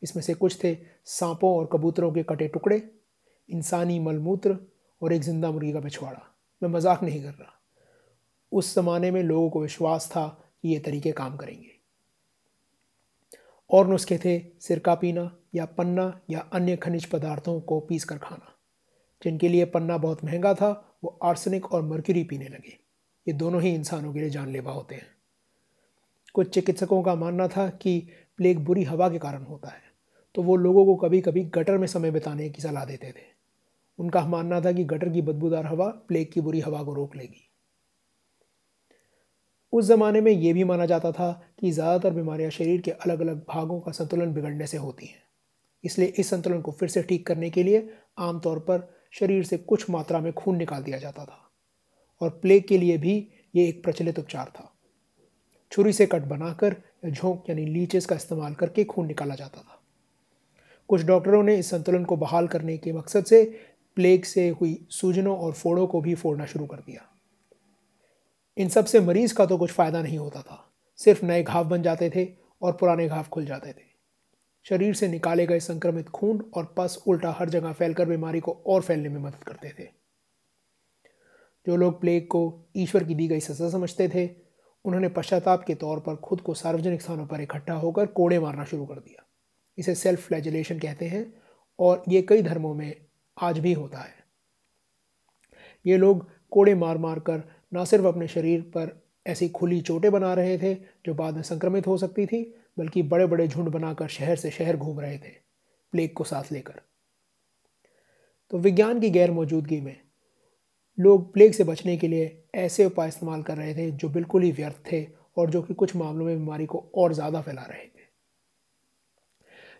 इसमें 0.02 0.22
से 0.24 0.34
कुछ 0.34 0.64
थे 0.64 0.78
सांपों 1.08 1.56
और 1.58 1.70
कबूतरों 1.74 2.12
के 2.12 2.24
कटे 2.24 2.48
टुकड़े, 2.48 2.82
इंसानी 3.50 4.00
मलमूत्र 4.00 4.58
और 5.02 5.14
एक 5.14 5.22
ज़िंदा 5.22 5.52
मुर्गी 5.52 5.72
का 5.74 5.80
पिछवाड़ा। 5.80 6.22
मैं 6.62 6.70
मज़ाक 6.70 7.04
नहीं 7.04 7.22
कर 7.24 7.30
रहा। 7.30 7.54
उस 8.52 8.74
ज़माने 8.76 9.12
में 9.12 9.22
लोगों 9.24 9.50
को 9.50 9.62
विश्वास 9.62 10.08
था 10.08 10.28
कि 10.62 10.70
ये 10.70 10.80
तरीके 10.80 11.12
काम 11.12 11.36
करेंगे। 11.38 11.72
और 13.70 13.88
नुस्खे 13.88 14.18
थे 14.18 14.40
सिरका 14.60 14.96
पीना 14.96 15.32
या 15.56 15.66
पन्ना 15.68 16.22
या 16.30 16.40
अन्य 16.54 16.76
खनिज 16.78 17.06
पदार्थों 17.06 17.60
को 17.62 17.80
पीस 17.80 18.04
कर 18.04 18.18
खाना। 18.18 18.56
जिनके 19.22 19.50
लिए 19.50 19.66
पन्ना 19.66 19.98
बहुत 19.98 20.24
महँगा 20.24 20.54
था, 20.54 21.00
वो 21.04 21.20
आर्सेनिक 21.24 21.72
और 21.74 21.82
मर्क्यूरी 21.82 22.24
पीने 22.24 22.48
लगे। 22.48 22.78
ये 23.28 23.34
दोनों 23.34 23.62
ही 23.62 23.74
इंसानों 23.76 24.14
के 24.14 24.20
लिए 24.20 24.30
जानलेवा 24.30 24.72
होते 24.72 24.96
हैं। 24.96 25.08
कुछ 26.36 26.54
चिकित्सकों 26.54 27.02
का 27.04 27.16
मानना 27.16 27.48
था 27.48 27.68
कि 27.78 28.00
प्लेग 28.40 28.60
बुरी 28.60 28.84
हवा 28.84 29.10
के 29.10 29.20
कारण 29.20 29.44
होता 29.44 29.70
है 29.70 29.82
तो 30.36 30.44
वो 30.44 30.56
लोगों 30.58 30.86
को 30.86 30.96
कभी 30.98 31.22
कभी 31.22 31.44
गटर 31.54 31.78
में 31.78 31.88
समय 31.88 32.12
बिताने 32.12 32.50
की 32.50 32.62
सलाह 32.62 32.86
देते 32.86 33.08
थे। 33.08 33.28
उनका 34.00 34.26
मानना 34.28 34.60
था 34.62 34.72
कि 34.72 34.84
गटर 34.86 35.10
की 35.10 35.22
बदबूदार 35.22 35.66
हवा 35.66 35.88
प्लेग 36.08 36.32
की 36.34 36.42
बुरी 36.42 36.60
हवा 36.60 36.84
को 36.84 36.94
रोक 36.94 37.16
लेगी। 37.16 37.46
उस 39.74 39.86
ज़माने 39.86 40.22
में 40.22 40.32
यह 40.32 40.54
भी 40.54 40.64
माना 40.64 40.86
जाता 40.86 41.12
था 41.12 41.32
कि 41.60 41.72
ज़्यादातर 41.72 42.14
बीमारियाँ 42.14 42.52
शरीर 42.52 42.82
के 42.82 42.92
अलग 42.92 43.20
अलग 43.22 43.44
भागों 43.50 43.80
का 43.80 43.92
संतुलन 43.92 44.34
बिगड़ने 44.34 44.68
से 44.68 44.78
होती 44.78 45.06
हैं। 45.06 45.22
इसलिए 45.84 46.08
इस 46.10 46.30
संतुलन 46.30 46.62
को 46.62 46.72
फिर 46.72 46.90
से 46.90 47.02
ठीक 47.04 47.26
करने 47.28 47.50
के 47.50 47.64
लिए 47.64 47.90
आमतौर 48.20 48.60
पर 48.60 48.88
शरीर 49.14 49.44
से 49.44 49.58
कुछ 49.60 49.90
मात्रा 49.90 50.20
में 50.20 50.32
खून 50.34 50.58
निकाल 50.58 50.84
दिया 50.84 50.98
जाता 50.98 51.26
था, 51.26 51.52
और 52.22 52.30
प्लेग 52.42 52.68
के 52.68 52.78
लिए 52.78 52.98
भी 52.98 53.16
ये 53.56 53.68
एक 53.68 53.84
प्रचलित 53.84 54.20
उपचार 54.20 54.50
था। 54.50 54.74
छुरी 55.72 55.94
से 55.94 56.06
कट 56.06 56.22
बनाकर 56.22 56.76
या 57.06 57.10
झोंक 57.12 57.50
यानी 57.50 57.66
लीचेस 57.66 58.06
का 58.06 58.16
इस्तेमाल 58.16 58.54
करके 58.54 58.84
खून 58.84 59.08
निकाला 59.08 59.36
जाता 59.36 59.62
था। 59.62 59.82
कुछ 60.90 61.04
डॉक्टरों 61.04 61.44
ने 61.44 61.56
इस 61.56 61.70
संतुलन 61.70 62.06
को 62.06 62.16
बहाल 62.16 62.48
करने 62.48 62.78
के 62.78 62.94
मकसद 62.94 63.26
से 63.26 63.44
प्लेग 63.96 64.24
से 64.24 64.50
हुई 64.50 64.88
सूजनों 64.90 65.38
और 65.38 65.54
फोड़ों 65.54 65.88
को 65.88 66.02
भी 66.02 66.16
फोड़ना 66.16 66.46
शुरू 66.46 66.66
कर 66.66 66.78
दिया। 66.78 67.06
इन 68.58 68.70
सबसे 68.70 69.00
मरीज़ 69.00 69.34
का 69.34 69.46
तो 69.46 69.58
कुछ 69.58 69.72
फ़ायदा 69.72 70.02
नहीं 70.02 70.18
होता 70.18 70.42
था। 70.42 70.72
सिर्फ़ 70.98 71.26
नए 71.26 71.44
घाव 71.44 71.70
बन 71.70 71.82
जाते 71.82 72.10
थे 72.10 72.28
और 72.62 72.72
पुराने 72.72 73.08
घाव 73.08 73.24
खुल 73.24 73.46
जाते 73.46 73.72
थे। 73.72 73.88
शरीर 74.64 74.94
से 74.94 75.08
निकाले 75.08 75.48
गए 75.48 75.60
संक्रमित 75.60 76.10
खून 76.10 76.52
और 76.54 76.74
पस 76.78 77.04
उल्टा 77.08 77.32
हर 77.32 77.50
जगह 77.50 77.74
फैलकर 77.74 78.06
बीमारी 78.06 78.40
को 78.40 78.64
और 78.68 78.82
फैलने 78.82 79.10
में 79.10 79.20
मदद 79.22 79.44
करते 79.44 79.70
थे। 79.70 79.88
जो 81.68 81.76
लोग 81.76 82.02
प्लेग 82.02 82.28
को 82.28 82.66
ईश्वर 82.76 83.04
की 83.04 83.16
दी 83.16 83.28
गई 83.28 83.40
सजा 83.40 83.70
समझते 83.70 84.10
थे 84.10 84.49
उन्होंने 84.86 85.10
पश्चाताप 85.10 85.64
के 85.64 85.76
तौर 85.76 86.00
पर 86.00 86.16
खुद 86.16 86.42
को 86.42 86.54
सार्वजनिक 86.54 87.02
स्थानों 87.02 87.26
पर 87.28 87.42
इकट्ठा 87.42 87.74
होकर 87.74 88.06
कोड़े 88.06 88.40
मारना 88.40 88.66
शुरू 88.66 88.86
कर 88.86 88.96
दिया। 88.96 89.26
इसे 89.78 89.96
सेल्फ 89.96 90.28
फ्लैजुलेशन 90.28 90.80
कहते 90.80 91.08
हैं 91.08 91.34
और 91.80 92.04
ये 92.10 92.22
कई 92.22 92.42
धर्मों 92.42 92.74
में 92.74 92.96
आज 93.38 93.60
भी 93.60 93.74
होता 93.74 94.00
है। 94.00 94.18
ये 95.86 95.98
लोग 95.98 96.28
कोड़े 96.52 96.76
मार 96.76 96.98
मार 96.98 97.20
कर 97.20 97.44
ना 97.74 97.86
सिर्फ़ 97.86 98.06
अपने 98.06 98.28
शरीर 98.28 98.62
पर 98.62 98.98
ऐसी 99.26 99.50
खुली 99.50 99.82
चोटें 99.82 100.12
बना 100.12 100.34
रहे 100.34 100.58
थे 100.58 100.74
जो 101.06 101.14
बाद 101.14 101.36
में 101.36 101.42
संक्रमित 101.44 101.88
हो 101.88 101.98
सकती 101.98 102.26
थी, 102.26 102.44
बल्कि 102.78 103.04
बड़े 103.04 103.26
बड़े 103.26 103.48
झुंड 103.48 103.70
बनाकर 103.70 104.08
शहर 104.08 104.36
से 104.36 104.52
शहर 104.52 104.78
घूम 104.78 105.00
रहे 105.00 105.18
थे, 105.18 105.30
प्लेग 105.94 106.14
को 106.14 106.24
साथ 106.24 106.52
लेकर। 106.52 106.82
तो 108.52 108.58
विज्ञान 108.58 109.00
की 109.00 109.10
गैर 109.10 109.32
मौजूदगी 109.32 109.82
में 109.82 109.96
लोग 111.00 111.32
प्लेग 111.34 111.54
से 111.54 111.64
बचने 111.64 111.96
के 111.98 112.08
लिए 112.08 112.44
ऐसे 112.58 112.86
उपाय 112.86 113.08
इस्तेमाल 113.08 113.42
कर 113.44 113.58
रहे 113.58 113.74
थे 113.76 113.90
जो 113.92 114.10
बिल्कुल 114.10 114.44
ही 114.44 114.52
व्यर्थ 114.52 114.92
थे 114.92 115.06
और 115.38 115.50
जो 115.50 115.62
कि 115.62 115.74
कुछ 115.74 115.96
मामलों 115.96 116.26
में 116.26 116.38
बीमारी 116.38 116.66
को 116.66 116.84
और 116.96 117.14
ज़्यादा 117.14 117.42
फैला 117.42 117.62
रहे 117.62 117.84
थे। 117.84 118.08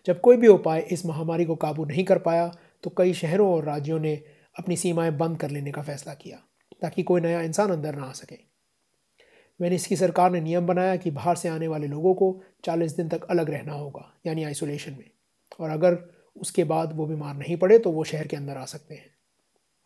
जब 0.06 0.20
कोई 0.20 0.36
भी 0.36 0.48
उपाय 0.48 0.80
इस 0.90 1.04
महामारी 1.06 1.44
को 1.44 1.56
काबू 1.56 1.84
नहीं 1.84 2.04
कर 2.04 2.18
पाया 2.18 2.46
तो 2.84 2.90
कई 2.90 3.12
शहरों 3.14 3.50
और 3.54 3.64
राज्यों 3.64 3.98
ने 4.00 4.14
अपनी 4.56 4.76
सीमाएँ 4.76 5.10
बंद 5.12 5.38
कर 5.38 5.50
लेने 5.50 5.72
का 5.72 5.82
फैसला 5.82 6.14
किया, 6.14 6.36
ताकि 6.82 7.02
कोई 7.02 7.20
नया 7.20 7.40
इंसान 7.42 7.70
अंदर 7.70 7.94
ना 7.94 8.04
आ 8.04 8.12
सके। 8.12 8.38
वेनिस 9.60 9.86
की 9.86 9.96
सरकार 9.96 10.30
ने 10.30 10.40
नियम 10.40 10.66
बनाया 10.66 10.96
कि 10.96 11.10
बाहर 11.10 11.36
से 11.36 11.48
आने 11.48 11.68
वाले 11.68 11.86
लोगों 11.86 12.14
को 12.14 12.40
40 12.64 12.92
दिन 12.92 13.08
तक 13.08 13.24
अलग 13.24 13.50
रहना 13.50 13.72
होगा, 13.72 14.12
यानी 14.26 14.44
आइसोलेशन 14.44 14.92
में। 14.92 15.10
और 15.60 15.70
अगर 15.70 15.98
उसके 16.36 16.64
बाद 16.64 16.92
वो 16.96 17.06
बीमार 17.06 17.34
नहीं 17.36 17.56
पड़े 17.56 17.78
तो 17.78 17.90
वो 17.92 18.04
शहर 18.04 18.26
के 18.26 18.36
अंदर 18.36 18.56
आ 18.56 18.64
सकते 18.64 18.94
हैं। 18.94 19.10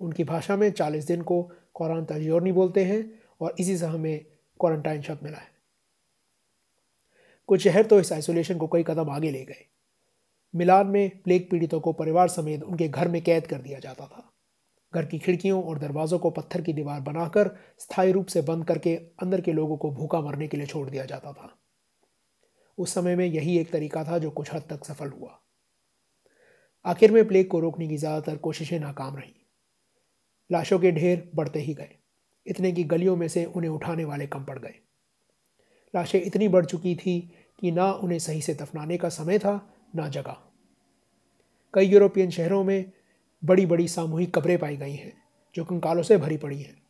उनकी 0.04 0.24
भाषा 0.24 0.56
में 0.56 0.70
40 0.70 1.06
दिन 1.06 1.22
को 1.22 1.40
नहीं 1.80 2.52
बोलते 2.52 2.84
हैं 2.84 3.02
और 3.40 3.54
इसी 3.60 3.76
से 3.76 3.86
हमें 3.86 4.24
क्वारंटाइन 4.60 5.02
शब्द 5.02 5.22
मिला 5.22 5.38
है। 5.38 5.52
कुछ 7.48 7.62
शहर 7.62 7.86
तो 7.86 8.00
इस 8.00 8.12
आइसोलेशन 8.12 8.58
को 8.58 8.66
कई 8.66 8.82
कदम 8.82 9.10
आगे 9.10 9.30
ले 9.30 9.44
गए। 9.44 9.64
मिलान 10.54 10.86
में 10.86 11.22
प्लेग 11.22 11.48
पीड़ितों 11.50 11.80
को 11.80 11.92
परिवार 11.92 12.28
समेत 12.28 12.62
उनके 12.62 12.88
घर 12.88 13.08
में 13.08 13.20
कैद 13.22 13.46
कर 13.46 13.60
दिया 13.60 13.78
जाता 13.78 14.06
था। 14.06 14.30
घर 14.92 15.04
की 15.04 15.18
खिड़कियों 15.18 15.62
और 15.64 15.78
दरवाज़ों 15.78 16.18
को 16.18 16.30
पत्थर 16.30 16.60
की 16.60 16.72
दीवार 16.72 17.00
बनाकर 17.00 17.50
स्थायी 17.78 18.12
रूप 18.12 18.26
से 18.26 18.42
बंद 18.42 18.64
करके 18.64 18.94
अंदर 19.22 19.40
के 19.40 19.52
लोगों 19.52 19.76
को 19.76 19.90
भूखा 19.90 20.20
मरने 20.20 20.48
के 20.48 20.56
लिए 20.56 20.66
छोड़ 20.66 20.88
दिया 20.90 21.04
जाता 21.04 21.32
था। 21.32 21.56
उस 22.78 22.94
समय 22.94 23.16
में 23.16 23.26
यही 23.26 23.58
एक 23.58 23.72
तरीका 23.72 24.04
था 24.04 24.18
जो 24.18 24.30
कुछ 24.30 24.52
हद 24.54 24.62
तक 24.70 24.84
सफल 24.84 25.08
हुआ। 25.10 25.40
आखिर 26.84 27.12
में 27.12 27.26
प्लेग 27.28 27.48
को 27.48 27.60
रोकने 27.60 27.88
की 27.88 27.96
ज़्यादातर 27.96 28.36
कोशिशें 28.36 28.78
नाकाम 28.80 29.16
रहीं। 29.16 29.32
लाशों 30.52 30.78
के 30.78 30.92
ढेर 30.92 31.30
बढ़ते 31.34 31.58
ही 31.58 31.74
गए। 31.74 31.96
इतने 32.46 32.72
की 32.72 32.84
गलियों 32.84 33.16
में 33.16 33.28
से 33.28 33.44
उन्हें 33.44 33.70
उठाने 33.70 34.04
वाले 34.04 34.26
कम 34.26 34.44
पड़ 34.44 34.58
गए। 34.58 34.74
लाशें 35.94 36.22
इतनी 36.22 36.48
बढ़ 36.48 36.64
चुकी 36.64 36.94
थी 36.94 37.30
कि 37.58 37.70
ना 37.70 37.92
उन्हें 37.92 38.18
सही 38.18 38.42
से 38.42 38.54
दफनाने 38.54 38.96
का 38.96 39.08
समय 39.08 39.38
था, 39.38 39.74
ना 39.96 40.08
जगह। 40.08 40.36
कई 41.74 41.86
यूरोपियन 41.86 42.30
शहरों 42.30 42.64
में 42.64 42.92
बड़ी 43.44 43.66
बड़ी 43.66 43.88
सामूहिक 43.88 44.34
कब्रें 44.34 44.58
पाई 44.58 44.76
गई 44.76 44.94
हैं, 44.94 45.22
जो 45.54 45.64
कंकालों 45.64 46.02
से 46.02 46.16
भरी 46.16 46.36
पड़ी 46.36 46.62
हैं। 46.62 46.82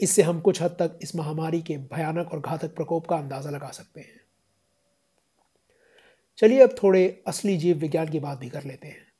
इससे 0.00 0.22
हम 0.22 0.40
कुछ 0.40 0.62
हद 0.62 0.70
तक 0.70 0.98
इस 1.02 1.16
महामारी 1.16 1.62
के 1.62 1.76
भयानक 1.76 2.32
और 2.32 2.40
घातक 2.40 2.74
प्रकोप 2.74 3.06
का 3.06 3.16
अंदाज़ा 3.16 3.50
लगा 3.50 3.70
सकते 3.70 4.00
हैं। 4.00 4.20
चलिए 6.36 6.60
अब 6.60 6.74
थोड़े 6.82 7.22
असली 7.26 7.56
जीव 7.56 7.76
विज्ञान 7.76 8.08
की 8.08 8.20
बात 8.20 8.38
भी 8.38 8.48
कर 8.48 8.64
लेते 8.64 8.88
हैं। 8.88 9.12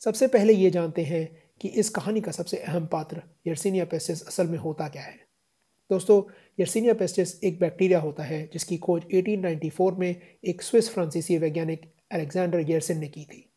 सबसे 0.00 0.26
पहले 0.26 0.52
ये 0.52 0.70
जानते 0.70 1.04
हैं 1.04 1.43
कि 1.60 1.68
इस 1.68 1.90
कहानी 1.90 2.20
का 2.20 2.32
सबसे 2.32 2.56
अहम 2.56 2.86
पात्र 2.86 3.22
यर्सिनिया 3.46 3.84
पेस्टिस 3.84 4.26
असल 4.26 4.46
में 4.46 4.58
होता 4.58 4.88
क्या 4.88 5.02
है? 5.02 5.18
दोस्तों 5.90 6.22
यर्सिनिया 6.60 6.94
पेस्टिस 6.94 7.44
एक 7.44 7.60
बैक्टीरिया 7.60 8.00
होता 8.00 8.22
है, 8.22 8.50
जिसकी 8.52 8.76
खोज 8.76 9.02
1894 9.12 9.98
में 9.98 10.38
एक 10.44 10.62
स्विस 10.62 10.90
फ्रांसीसी 10.90 11.38
वैज्ञानिक 11.38 11.94
अलेक्जेंडर 12.12 12.70
यर्सिन 12.70 12.98
ने 12.98 13.08
की 13.08 13.24
थी। 13.24 13.52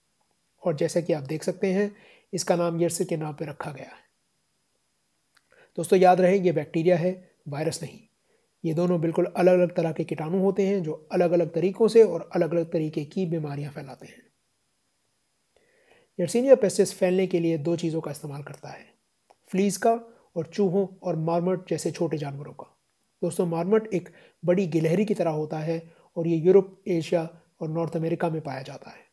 और 0.64 0.76
जैसा 0.76 1.02
कि 1.02 1.14
आप 1.14 1.24
देख 1.24 1.44
सकते 1.44 1.74
हैं, 1.74 1.96
इसका 2.34 2.56
नाम 2.56 2.82
यर्सिन 2.82 3.08
के 3.08 3.18
नाम 3.18 3.34
पर 3.34 3.46
रखा 3.46 3.72
गया 3.72 3.86
है। 3.86 4.08
दोस्तों, 5.78 6.00
याद 6.00 6.22
रहे, 6.22 6.40
ये 6.40 6.52
बैक्टीरिया 6.52 6.98
है 6.98 7.32
वायरस 7.48 7.84
नहीं। 7.84 8.00
ये 8.66 8.74
दोनों 8.74 9.02
बिल्कुल 9.02 9.34
अलग 9.38 9.54
अलग 9.54 9.76
तरह 9.76 9.92
के 9.92 10.04
कीटाणु 10.04 10.40
होते 10.40 10.68
हैं, 10.68 10.84
जो 10.84 11.10
अलग 11.12 11.32
अलग 11.32 11.54
तरीक़ों 11.54 11.88
से 11.88 12.04
और 12.04 12.30
अलग 12.36 12.52
अलग 12.52 12.72
तरीके 12.72 13.06
की 13.06 13.26
बीमारियाँ 13.26 13.72
फैलाते 13.72 14.08
हैं। 14.08 14.28
यर्सीनिया 16.20 16.56
पेस्टिस 16.56 16.94
फैलने 16.94 17.28
के 17.28 17.40
लिए 17.40 17.58
दो 17.58 17.76
चीज़ों 17.76 18.02
का 18.02 18.12
इस्तेमाल 18.12 18.44
करता 18.44 18.70
है। 18.70 18.86
फ्लीज 19.48 19.78
का 19.78 19.92
और 20.36 20.46
चूहों 20.46 20.88
और 21.04 21.16
मारमट 21.16 21.70
जैसे 21.70 21.92
छोटे 21.92 22.18
जानवरों 22.18 22.54
का। 22.54 22.78
दोस्तों 23.22 23.46
मारमट 23.46 23.94
एक 23.94 24.10
बड़ी 24.46 24.68
गिलहरी 24.68 25.06
की 25.06 25.14
तरह 25.14 25.30
होता 25.30 25.60
है 25.60 25.94
और 26.18 26.28
ये 26.28 26.38
यूरोप, 26.38 26.84
एशिया 26.88 27.30
और 27.62 27.70
नॉर्थ 27.70 27.96
अमेरिका 27.96 28.30
में 28.30 28.42
पाया 28.42 28.62
जाता 28.62 28.90
है। 28.90 29.06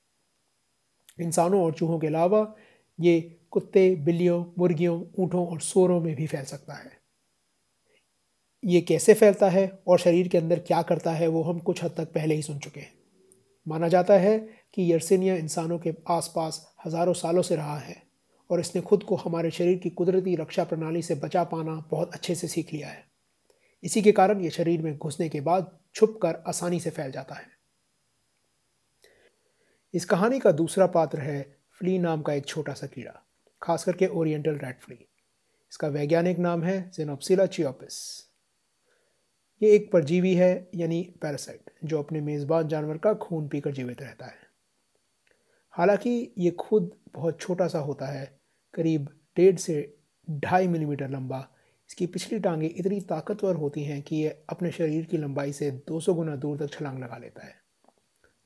इंसानों 1.21 1.65
और 1.65 1.73
चूहों 1.73 1.99
के 1.99 2.07
अलावा 2.07 2.55
ये 3.01 3.41
कुत्ते, 3.51 3.97
बिल्लियों, 3.97 4.45
मुर्गियों, 4.59 5.05
ऊँटों 5.19 5.47
और 5.47 5.61
सोरों 5.61 6.01
में 6.01 6.15
भी 6.15 6.27
फैल 6.27 6.45
सकता 6.45 6.75
है। 6.75 6.91
ये 8.65 8.81
कैसे 8.81 9.15
फैलता 9.15 9.49
है 9.49 9.83
और 9.87 9.99
शरीर 9.99 10.29
के 10.29 10.39
अंदर 10.39 10.59
क्या 10.59 10.83
करता 10.83 11.13
है, 11.13 11.29
वो 11.29 11.43
हम 11.43 11.59
कुछ 11.59 11.85
हद 11.85 11.95
तक 11.97 12.13
पहले 12.13 12.35
ही 12.35 12.43
सुन 12.43 12.59
चुके 12.59 12.81
हैं। 12.81 12.93
माना 13.69 13.89
जाता 13.89 14.15
है 14.15 14.64
कि 14.75 14.93
यर्सिनिया 14.93 15.35
इंसानों 15.37 15.79
के 15.79 15.95
आसपास 16.09 16.61
हज़ारों 16.87 17.13
सालों 17.13 17.43
से 17.43 17.57
रहा 17.57 17.79
है 17.79 18.03
और 18.51 18.61
इसने 18.61 18.83
खुद 18.83 19.03
को 19.03 19.17
हमारे 19.17 19.51
शरीर 19.51 19.79
की 19.79 19.91
कुदरती 19.91 20.35
रक्षा 20.37 20.65
प्रणाली 20.65 21.03
से 21.03 21.15
बचा 21.15 21.45
पाना 21.45 21.75
बहुत 21.91 22.15
अच्छे 22.15 22.35
से 22.35 22.49
सीख 22.49 22.73
लिया 22.73 22.89
है। 22.89 23.05
इसी 23.83 24.03
के 24.03 24.13
कारण 24.13 24.41
यह 24.41 24.51
शरीर 24.51 24.83
में 24.83 24.97
घुसने 24.97 25.29
के 25.29 25.41
बाद 25.41 25.71
छुप 25.95 26.19
कर 26.23 26.43
आसानी 26.49 26.81
से 26.81 26.91
फैल 26.91 27.11
जाता 27.11 27.35
है। 27.35 27.47
इस 29.95 30.05
कहानी 30.05 30.39
का 30.39 30.53
दूसरा 30.53 30.87
पात्र 30.87 31.21
है 31.21 31.43
फ्ली 31.81 31.99
नाम 31.99 32.23
का 32.23 32.33
एक 32.33 32.47
छोटा 32.47 32.73
सा 32.73 32.87
कीड़ा 32.87 33.21
खास 33.63 33.85
करके 33.85 34.07
ओरिएंटल 34.07 34.59
रेड 34.59 34.81
फ्ली। 34.81 34.97
इसका 35.73 35.89
वैज्ञानिक 35.89 36.39
नाम 36.39 36.63
है 36.63 36.91
जेनोप्सिला 36.91 37.47
चियोपिस 37.47 37.97
ये 39.63 39.71
एक 39.71 39.91
परजीवी 39.93 40.35
है, 40.35 40.69
यानी 40.75 41.03
पैरासाइट, 41.23 41.71
जो 41.85 41.99
अपने 41.99 42.21
मेज़बान 42.21 42.69
जानवर 42.69 42.99
का 42.99 43.13
खून 43.15 43.49
पीकर 43.49 43.73
जीवित 43.73 44.03
रहता 44.03 44.27
है। 44.27 44.44
हालाँकि 45.77 46.33
ये 46.39 46.51
खुद 46.51 46.91
बहुत 47.15 47.41
छोटा 47.41 47.67
सा 47.69 47.79
होता 47.79 48.07
है, 48.07 48.25
करीब 48.75 49.09
डेढ़ 49.37 49.57
से 49.57 49.97
ढाई 50.29 50.69
मिलीमीटर 50.69 51.11
लंबा। 51.11 51.39
इसकी 51.91 52.07
पिछली 52.07 52.39
टांगें 52.39 52.69
इतनी 52.69 53.01
ताकतवर 53.01 53.55
होती 53.55 53.85
हैं 53.85 54.01
कि 54.03 54.17
ये 54.17 54.29
अपने 54.51 54.71
शरीर 54.71 55.05
की 55.05 55.17
लंबाई 55.17 55.53
से 55.53 55.71
200 55.89 56.15
गुना 56.15 56.37
दूर 56.37 56.59
तक 56.59 56.73
छलांग 56.73 56.99
लगा 56.99 57.17
लेता 57.17 57.47
है। 57.47 57.55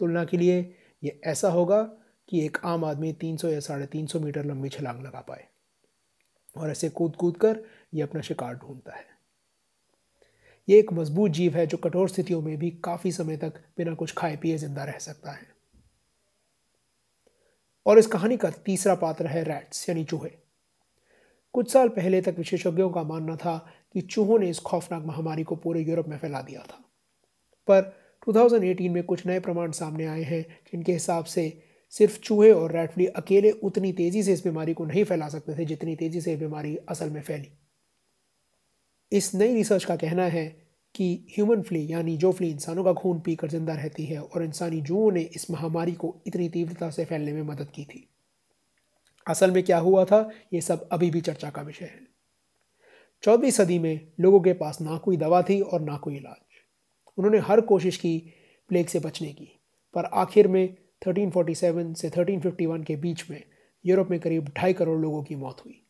तुलना 0.01 0.25
के 0.25 0.37
लिए 0.37 0.59
ये 1.03 1.21
ऐसा 1.25 1.51
होगा 1.51 1.83
कि 2.29 2.45
एक 2.47 2.59
आम 2.64 2.85
आदमी 2.85 3.12
300 3.12 3.49
या 3.49 3.61
साढ़े 3.61 3.87
तीन 3.87 4.09
मीटर 4.14 4.45
लंबी 4.45 4.69
छलांग 4.69 5.03
लगा 5.03 5.21
पाए 5.21 5.47
और 6.57 6.71
ऐसे 6.71 6.88
कूद 6.88 7.17
कूद 7.17 7.37
कर 7.37 7.61
ये 7.95 8.03
अपना 8.03 8.21
शिकार 8.21 8.55
ढूंढता 8.55 8.97
है। 8.97 9.07
ये 10.69 10.79
एक 10.79 10.93
मज़बूत 10.93 11.31
जीव 11.31 11.57
है 11.57 11.67
जो 11.67 11.77
कठोर 11.77 12.09
स्थितियों 12.09 12.41
में 12.43 12.57
भी 12.59 12.71
काफ़ी 12.85 13.12
समय 13.12 13.37
तक 13.37 13.61
बिना 13.79 13.95
कुछ 13.95 14.14
खाए 14.14 14.37
पिए 14.37 14.57
ज़िंदा 14.59 14.85
रह 14.85 14.99
सकता 14.99 15.33
है। 15.33 15.47
और 17.88 17.98
इस 17.98 18.07
कहानी 18.07 18.37
का 18.37 18.51
तीसरा 18.51 18.94
पात्र 18.94 19.27
है 19.27 19.44
रैट्स 19.44 19.88
यानी 19.88 20.05
चूहे। 20.05 20.31
कुछ 21.53 21.72
साल 21.72 21.88
पहले 21.88 22.20
तक 22.20 22.35
विशेषज्ञों 22.38 22.90
का 22.90 23.03
मानना 23.03 23.37
था 23.37 23.70
कि 23.92 24.01
चूहों 24.01 24.38
ने 24.38 24.51
इस 24.51 24.59
खौफनाक 24.59 25.03
महामारी 25.03 25.42
को 25.42 25.57
पूरे 25.57 25.81
यूरोप 25.81 26.09
में 26.09 26.18
फैला 26.18 26.42
दिया 26.42 26.61
था। 26.61 26.85
पर 27.70 27.96
2018 28.29 28.90
में 28.90 29.03
कुछ 29.03 29.27
नए 29.27 29.40
प्रमाण 29.40 29.70
सामने 29.70 30.07
आए 30.07 30.22
हैं 30.22 30.42
जिनके 30.42 30.92
हिसाब 30.92 31.24
से 31.24 31.62
सिर्फ़ 31.90 32.20
चूहे 32.20 32.53
और 32.53 32.72
रैटफ्ली 32.72 33.07
अकेले 33.07 33.51
उतनी 33.51 33.92
तेज़ी 33.92 34.22
से 34.22 34.33
इस 34.33 34.44
बीमारी 34.44 34.74
को 34.74 34.85
नहीं 34.85 35.05
फैला 35.05 35.29
सकते 35.29 35.59
थे 35.59 35.64
जितनी 35.64 35.96
तेज़ी 35.96 36.20
से 36.20 36.37
बीमारी 36.37 36.77
असल 36.77 37.11
में 37.11 37.22
फैली। 37.22 37.51
इस 39.12 39.35
नई 39.35 39.55
रिसर्च 39.55 39.85
का 39.85 39.96
कहना 39.96 40.24
है 40.24 40.67
कि 40.99 41.27
ह्यूमन 41.37 41.63
फ्ली 41.63 41.93
यानी 41.93 42.17
जो 42.17 42.33
फ्ली 42.33 42.51
इंसानों 42.51 42.85
का 42.85 42.93
खून 42.93 43.21
पीकर 43.21 43.49
ज़िंदा 43.49 43.75
रहती 43.75 44.05
है 44.05 44.21
और 44.21 44.45
इंसानी 44.45 44.81
जुओं 44.81 45.11
ने 45.13 45.21
इस 45.21 45.51
महामारी 45.51 45.93
को 45.93 46.23
इतनी 46.27 46.49
तीव्रता 46.49 46.91
से 46.91 47.05
फैलने 47.05 47.33
में 47.33 47.43
मदद 47.43 47.71
की 47.71 47.85
थी। 47.85 48.09
असल 49.27 49.51
में 49.51 49.63
क्या 49.63 49.79
हुआ 49.79 50.05
था? 50.05 50.31
ये 50.55 50.61
सब 50.61 50.89
अभी 50.93 51.11
भी 51.11 51.21
चर्चा 51.21 51.51
का 51.51 51.63
विषय 51.63 51.85
है। 51.85 52.07
चौदहवीं 53.23 53.51
सदी 53.51 53.79
में 53.79 54.13
लोगों 54.21 54.41
के 54.41 54.53
पास 54.53 54.81
ना 54.81 54.99
कोई 54.99 55.17
दवा 55.17 55.43
थी 55.43 55.61
और 55.61 55.81
ना 55.81 55.97
कोई 55.97 56.17
इलाज। 56.17 56.63
उन्होंने 57.19 57.39
हर 57.39 57.61
कोशिश 57.61 57.97
की 57.97 58.19
प्लेग 58.69 58.87
से 58.87 59.01
बचने 59.01 59.33
की, 59.33 59.61
पर 59.95 60.05
आखिर 60.05 60.49
में 60.49 60.77
1347 61.03 61.95
से 61.95 62.11
1351 62.11 62.85
के 62.85 62.97
बीच 62.97 63.31
में 63.31 63.43
यूरोप 63.85 64.11
में 64.11 64.21
करीब 64.21 64.53
ढाई 64.57 64.73
करोड़ 64.73 64.99
लोगों 64.99 65.23
की 65.23 65.37
मौत 65.37 65.63
हुई। 65.65 65.83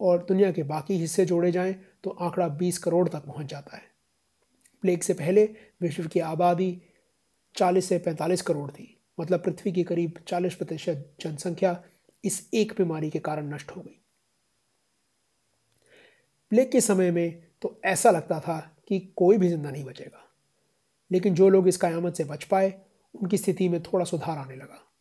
और 0.00 0.24
दुनिया 0.28 0.50
के 0.52 0.62
बाकी 0.62 0.94
हिस्से 0.94 1.24
जोड़े 1.26 1.52
जाएँ 1.52 1.74
तो 2.04 2.10
आंकड़ा 2.10 2.48
20 2.48 2.78
करोड़ 2.78 3.08
तक 3.08 3.24
पहुँच 3.26 3.46
जाता 3.46 3.76
है। 3.76 3.82
प्लेग 4.82 5.00
से 5.00 5.14
पहले 5.14 5.54
विश्व 5.80 6.06
की 6.06 6.20
आबादी 6.20 6.82
40 7.56 7.88
से 7.88 7.98
45 7.98 8.42
करोड़ 8.42 8.70
थी। 8.70 9.00
मतलब 9.20 9.42
पृथ्वी 9.42 9.72
की 9.72 9.82
करीब 9.82 10.18
40 10.28 10.54
प्रतिशत 10.54 11.16
जनसंख्या 11.20 11.84
इस 12.24 12.50
एक 12.54 12.72
बीमारी 12.72 13.10
के 13.10 13.18
कारण 13.18 13.54
नष्ट 13.54 13.70
हो 13.70 13.80
गई। 13.80 14.00
प्लेग 16.50 16.72
के 16.72 16.80
समय 16.80 17.10
में 17.10 17.42
तो 17.62 17.80
ऐसा 17.84 18.10
लगता 18.10 18.40
था 18.40 18.76
कि 18.88 19.00
कोई 19.16 19.38
भी 19.38 19.48
ज़िंदा 19.48 19.70
नहीं 19.70 19.84
बचेगा। 19.84 20.30
लेकिन 21.12 21.34
जो 21.34 21.48
लोग 21.48 21.68
इस 21.68 21.76
कयामत 21.76 22.14
से 22.14 22.24
बच 22.24 22.44
पाए, 22.44 22.82
उनकी 23.14 23.38
स्थिति 23.38 23.68
में 23.68 23.82
थोड़ा 23.82 24.04
सुधार 24.04 24.38
आने 24.38 24.56
लगा। 24.56 24.92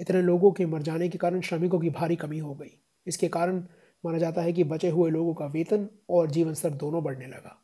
इतने 0.00 0.22
लोगों 0.22 0.52
के 0.52 0.66
मर 0.66 0.82
जाने 0.82 1.08
के 1.08 1.18
कारण 1.18 1.40
श्रमिकों 1.40 1.80
की 1.80 1.90
भारी 1.90 2.16
कमी 2.16 2.38
हो 2.38 2.54
गई। 2.54 2.80
इसके 3.06 3.28
कारण 3.28 3.64
माना 4.04 4.18
जाता 4.18 4.42
है 4.42 4.52
कि 4.52 4.64
बचे 4.64 4.88
हुए 4.88 5.10
लोगों 5.10 5.34
का 5.34 5.46
वेतन 5.46 5.88
और 6.10 6.30
जीवन 6.30 6.54
स्तर 6.54 6.70
दोनों 6.70 7.04
बढ़ने 7.04 7.26
लगा। 7.26 7.61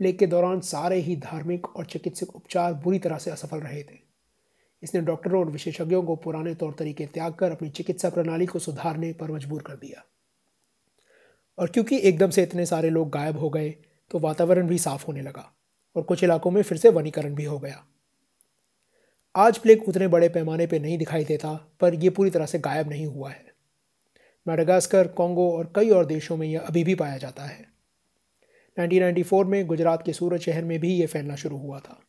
प्लेग 0.00 0.18
के 0.18 0.26
दौरान 0.26 0.60
सारे 0.60 0.96
ही 0.96 1.16
धार्मिक 1.16 1.76
और 1.76 1.84
चिकित्सक 1.84 2.36
उपचार 2.36 2.74
बुरी 2.74 2.98
तरह 2.98 3.18
से 3.18 3.30
असफल 3.30 3.58
रहे 3.58 3.82
थे। 3.82 3.98
इसने 4.82 5.00
डॉक्टरों 5.00 5.40
और 5.40 5.50
विशेषज्ञों 5.50 6.02
को 6.02 6.16
पुराने 6.16 6.54
तौर 6.54 6.74
तरीके 6.78 7.06
त्याग 7.06 7.34
कर 7.34 7.52
अपनी 7.52 7.70
चिकित्सा 7.70 8.10
प्रणाली 8.10 8.46
को 8.46 8.58
सुधारने 8.58 9.12
पर 9.12 9.30
मजबूर 9.30 9.62
कर 9.62 9.74
दिया। 9.74 10.04
और 11.58 11.70
क्योंकि 11.70 11.98
एकदम 11.98 12.30
से 12.30 12.42
इतने 12.42 12.66
सारे 12.66 12.90
लोग 12.90 13.10
गायब 13.10 13.38
हो 13.38 13.50
गए 13.50 13.70
तो 14.10 14.18
वातावरण 14.18 14.68
भी 14.68 14.78
साफ़ 14.78 15.06
होने 15.06 15.22
लगा 15.22 15.52
और 15.96 16.02
कुछ 16.02 16.24
इलाकों 16.24 16.50
में 16.50 16.62
फिर 16.62 16.78
से 16.78 16.88
वनीकरण 16.88 17.34
भी 17.34 17.44
हो 17.44 17.58
गया। 17.58 17.84
आज 19.36 19.58
प्लेग 19.58 19.88
उतने 19.88 20.08
बड़े 20.08 20.28
पैमाने 20.28 20.66
पर 20.66 20.80
नहीं 20.80 20.98
दिखाई 20.98 21.24
देता, 21.24 21.54
पर 21.80 21.94
यह 21.94 22.10
पूरी 22.10 22.30
तरह 22.30 22.46
से 22.46 22.58
गायब 22.58 22.88
नहीं 22.88 23.06
हुआ 23.06 23.30
है। 23.30 23.44
मेडागास्कर 24.48 25.08
कॉन्गो 25.08 25.50
और 25.52 25.72
कई 25.76 25.90
और 25.90 26.06
देशों 26.06 26.36
में 26.36 26.48
यह 26.48 26.60
अभी 26.60 26.84
भी 26.84 26.94
पाया 26.94 27.16
जाता 27.16 27.44
है। 27.44 27.75
1994 28.76 29.44
में 29.44 29.66
गुजरात 29.66 30.02
के 30.02 30.12
सूरत 30.12 30.40
शहर 30.40 30.64
में 30.64 30.78
भी 30.80 30.94
ये 30.94 31.06
फैलना 31.06 31.36
शुरू 31.36 31.58
हुआ 31.58 31.78
था। 31.80 32.00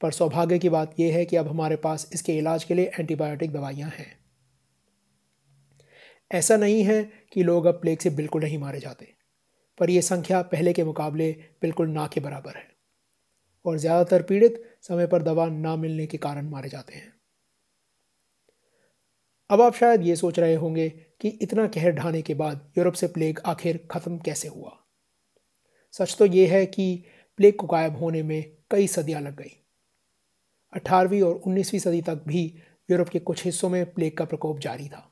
पर 0.00 0.10
सौभाग्य 0.10 0.58
की 0.58 0.68
बात 0.68 0.94
यह 1.00 1.14
है 1.14 1.24
कि 1.24 1.36
अब 1.36 1.48
हमारे 1.48 1.76
पास 1.76 2.08
इसके 2.14 2.36
इलाज 2.38 2.64
के 2.64 2.74
लिए 2.74 2.90
एंटीबायोटिक 2.98 3.52
दवाइयाँ 3.52 3.90
हैं। 3.90 4.18
ऐसा 6.30 6.56
नहीं 6.56 6.82
है 6.84 7.02
कि 7.32 7.42
लोग 7.42 7.66
अब 7.66 7.74
प्लेग 7.74 7.98
से 7.98 8.10
बिल्कुल 8.10 8.42
नहीं 8.42 8.58
मारे 8.58 8.80
जाते, 8.80 9.06
पर 9.78 9.90
यह 9.90 10.00
संख्या 10.00 10.42
पहले 10.42 10.72
के 10.72 10.84
मुकाबले 10.84 11.30
बिल्कुल 11.62 11.88
ना 11.88 12.06
के 12.06 12.20
बराबर 12.20 12.56
है 12.56 12.68
और 13.64 13.78
ज़्यादातर 13.78 14.22
पीड़ित 14.22 14.62
समय 14.82 15.06
पर 15.06 15.22
दवा 15.22 15.46
ना 15.46 15.74
मिलने 15.76 16.06
के 16.06 16.18
कारण 16.18 16.48
मारे 16.50 16.68
जाते 16.68 16.94
हैं। 16.94 17.12
अब 19.50 19.60
आप 19.60 19.74
शायद 19.74 20.02
ये 20.02 20.16
सोच 20.16 20.38
रहे 20.38 20.54
होंगे 20.54 20.88
कि 21.20 21.28
इतना 21.42 21.66
कहर 21.66 21.92
ढाने 21.92 22.22
के 22.22 22.34
बाद 22.34 22.72
यूरोप 22.78 22.94
से 22.94 23.06
प्लेग 23.08 23.40
आखिर 23.46 23.86
ख़त्म 23.90 24.18
कैसे 24.18 24.48
हुआ? 24.48 24.76
सच 25.94 26.16
तो 26.18 26.26
ये 26.26 26.46
है 26.46 26.64
कि 26.66 27.04
प्लेग 27.38 27.56
को 27.56 27.66
गायब 27.66 27.96
होने 27.96 28.22
में 28.22 28.52
कई 28.70 28.86
सदियाँ 28.86 29.20
लग 29.20 29.36
गई। 29.36 29.56
अठारहवीं 30.72 31.22
और 31.22 31.34
उन्नीसवीं 31.36 31.80
सदी 31.80 32.02
तक 32.02 32.22
भी 32.26 32.42
यूरोप 32.88 33.08
के 33.08 33.18
कुछ 33.20 33.44
हिस्सों 33.44 33.68
में 33.68 33.84
प्लेग 33.94 34.16
का 34.16 34.24
प्रकोप 34.24 34.58
जारी 34.58 34.88
था। 34.88 35.06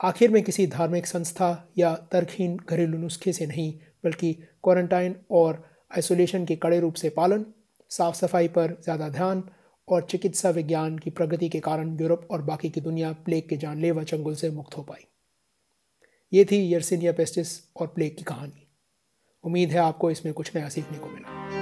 आखिर 0.00 0.30
में 0.30 0.42
किसी 0.42 0.66
धार्मिक 0.66 1.06
संस्था 1.06 1.50
या 1.78 1.94
तर्कहीन 2.12 2.56
घरेलू 2.58 2.98
नुस्खे 2.98 3.32
से 3.32 3.46
नहीं, 3.46 3.72
बल्कि 4.04 4.32
क्वारंटाइन 4.32 5.16
और 5.30 5.64
आइसोलेशन 5.90 6.44
के 6.44 6.56
कड़े 6.56 6.78
रूप 6.80 6.94
से 6.94 7.08
पालन 7.10 7.44
साफ़ 7.90 8.16
सफ़ाई 8.16 8.48
पर 8.48 8.76
ज़्यादा 8.84 9.08
ध्यान 9.08 9.42
और 9.88 10.06
चिकित्सा 10.10 10.50
विज्ञान 10.50 10.98
की 10.98 11.10
प्रगति 11.10 11.48
के 11.48 11.60
कारण 11.60 11.96
यूरोप 12.00 12.28
और 12.30 12.42
बाकी 12.42 12.70
की 12.70 12.80
दुनिया 12.80 13.12
प्लेग 13.24 13.48
के 13.48 13.56
जानलेवा 13.56 14.02
चंगुल 14.04 14.34
से 14.34 14.50
मुक्त 14.50 14.76
हो 14.76 14.82
पाई। 14.82 15.06
ये 16.32 16.44
थी 16.44 16.62
यर्सिनिया 16.72 17.12
पेस्टिस 17.12 17.60
और 17.76 17.86
प्लेग 17.86 18.16
की 18.16 18.24
कहानी। 18.24 18.67
उम्मीद 19.48 19.70
है 19.70 19.78
आपको 19.78 20.10
इसमें 20.10 20.32
कुछ 20.34 20.56
नया 20.56 20.68
सीखने 20.68 20.98
को 20.98 21.08
मिला। 21.08 21.57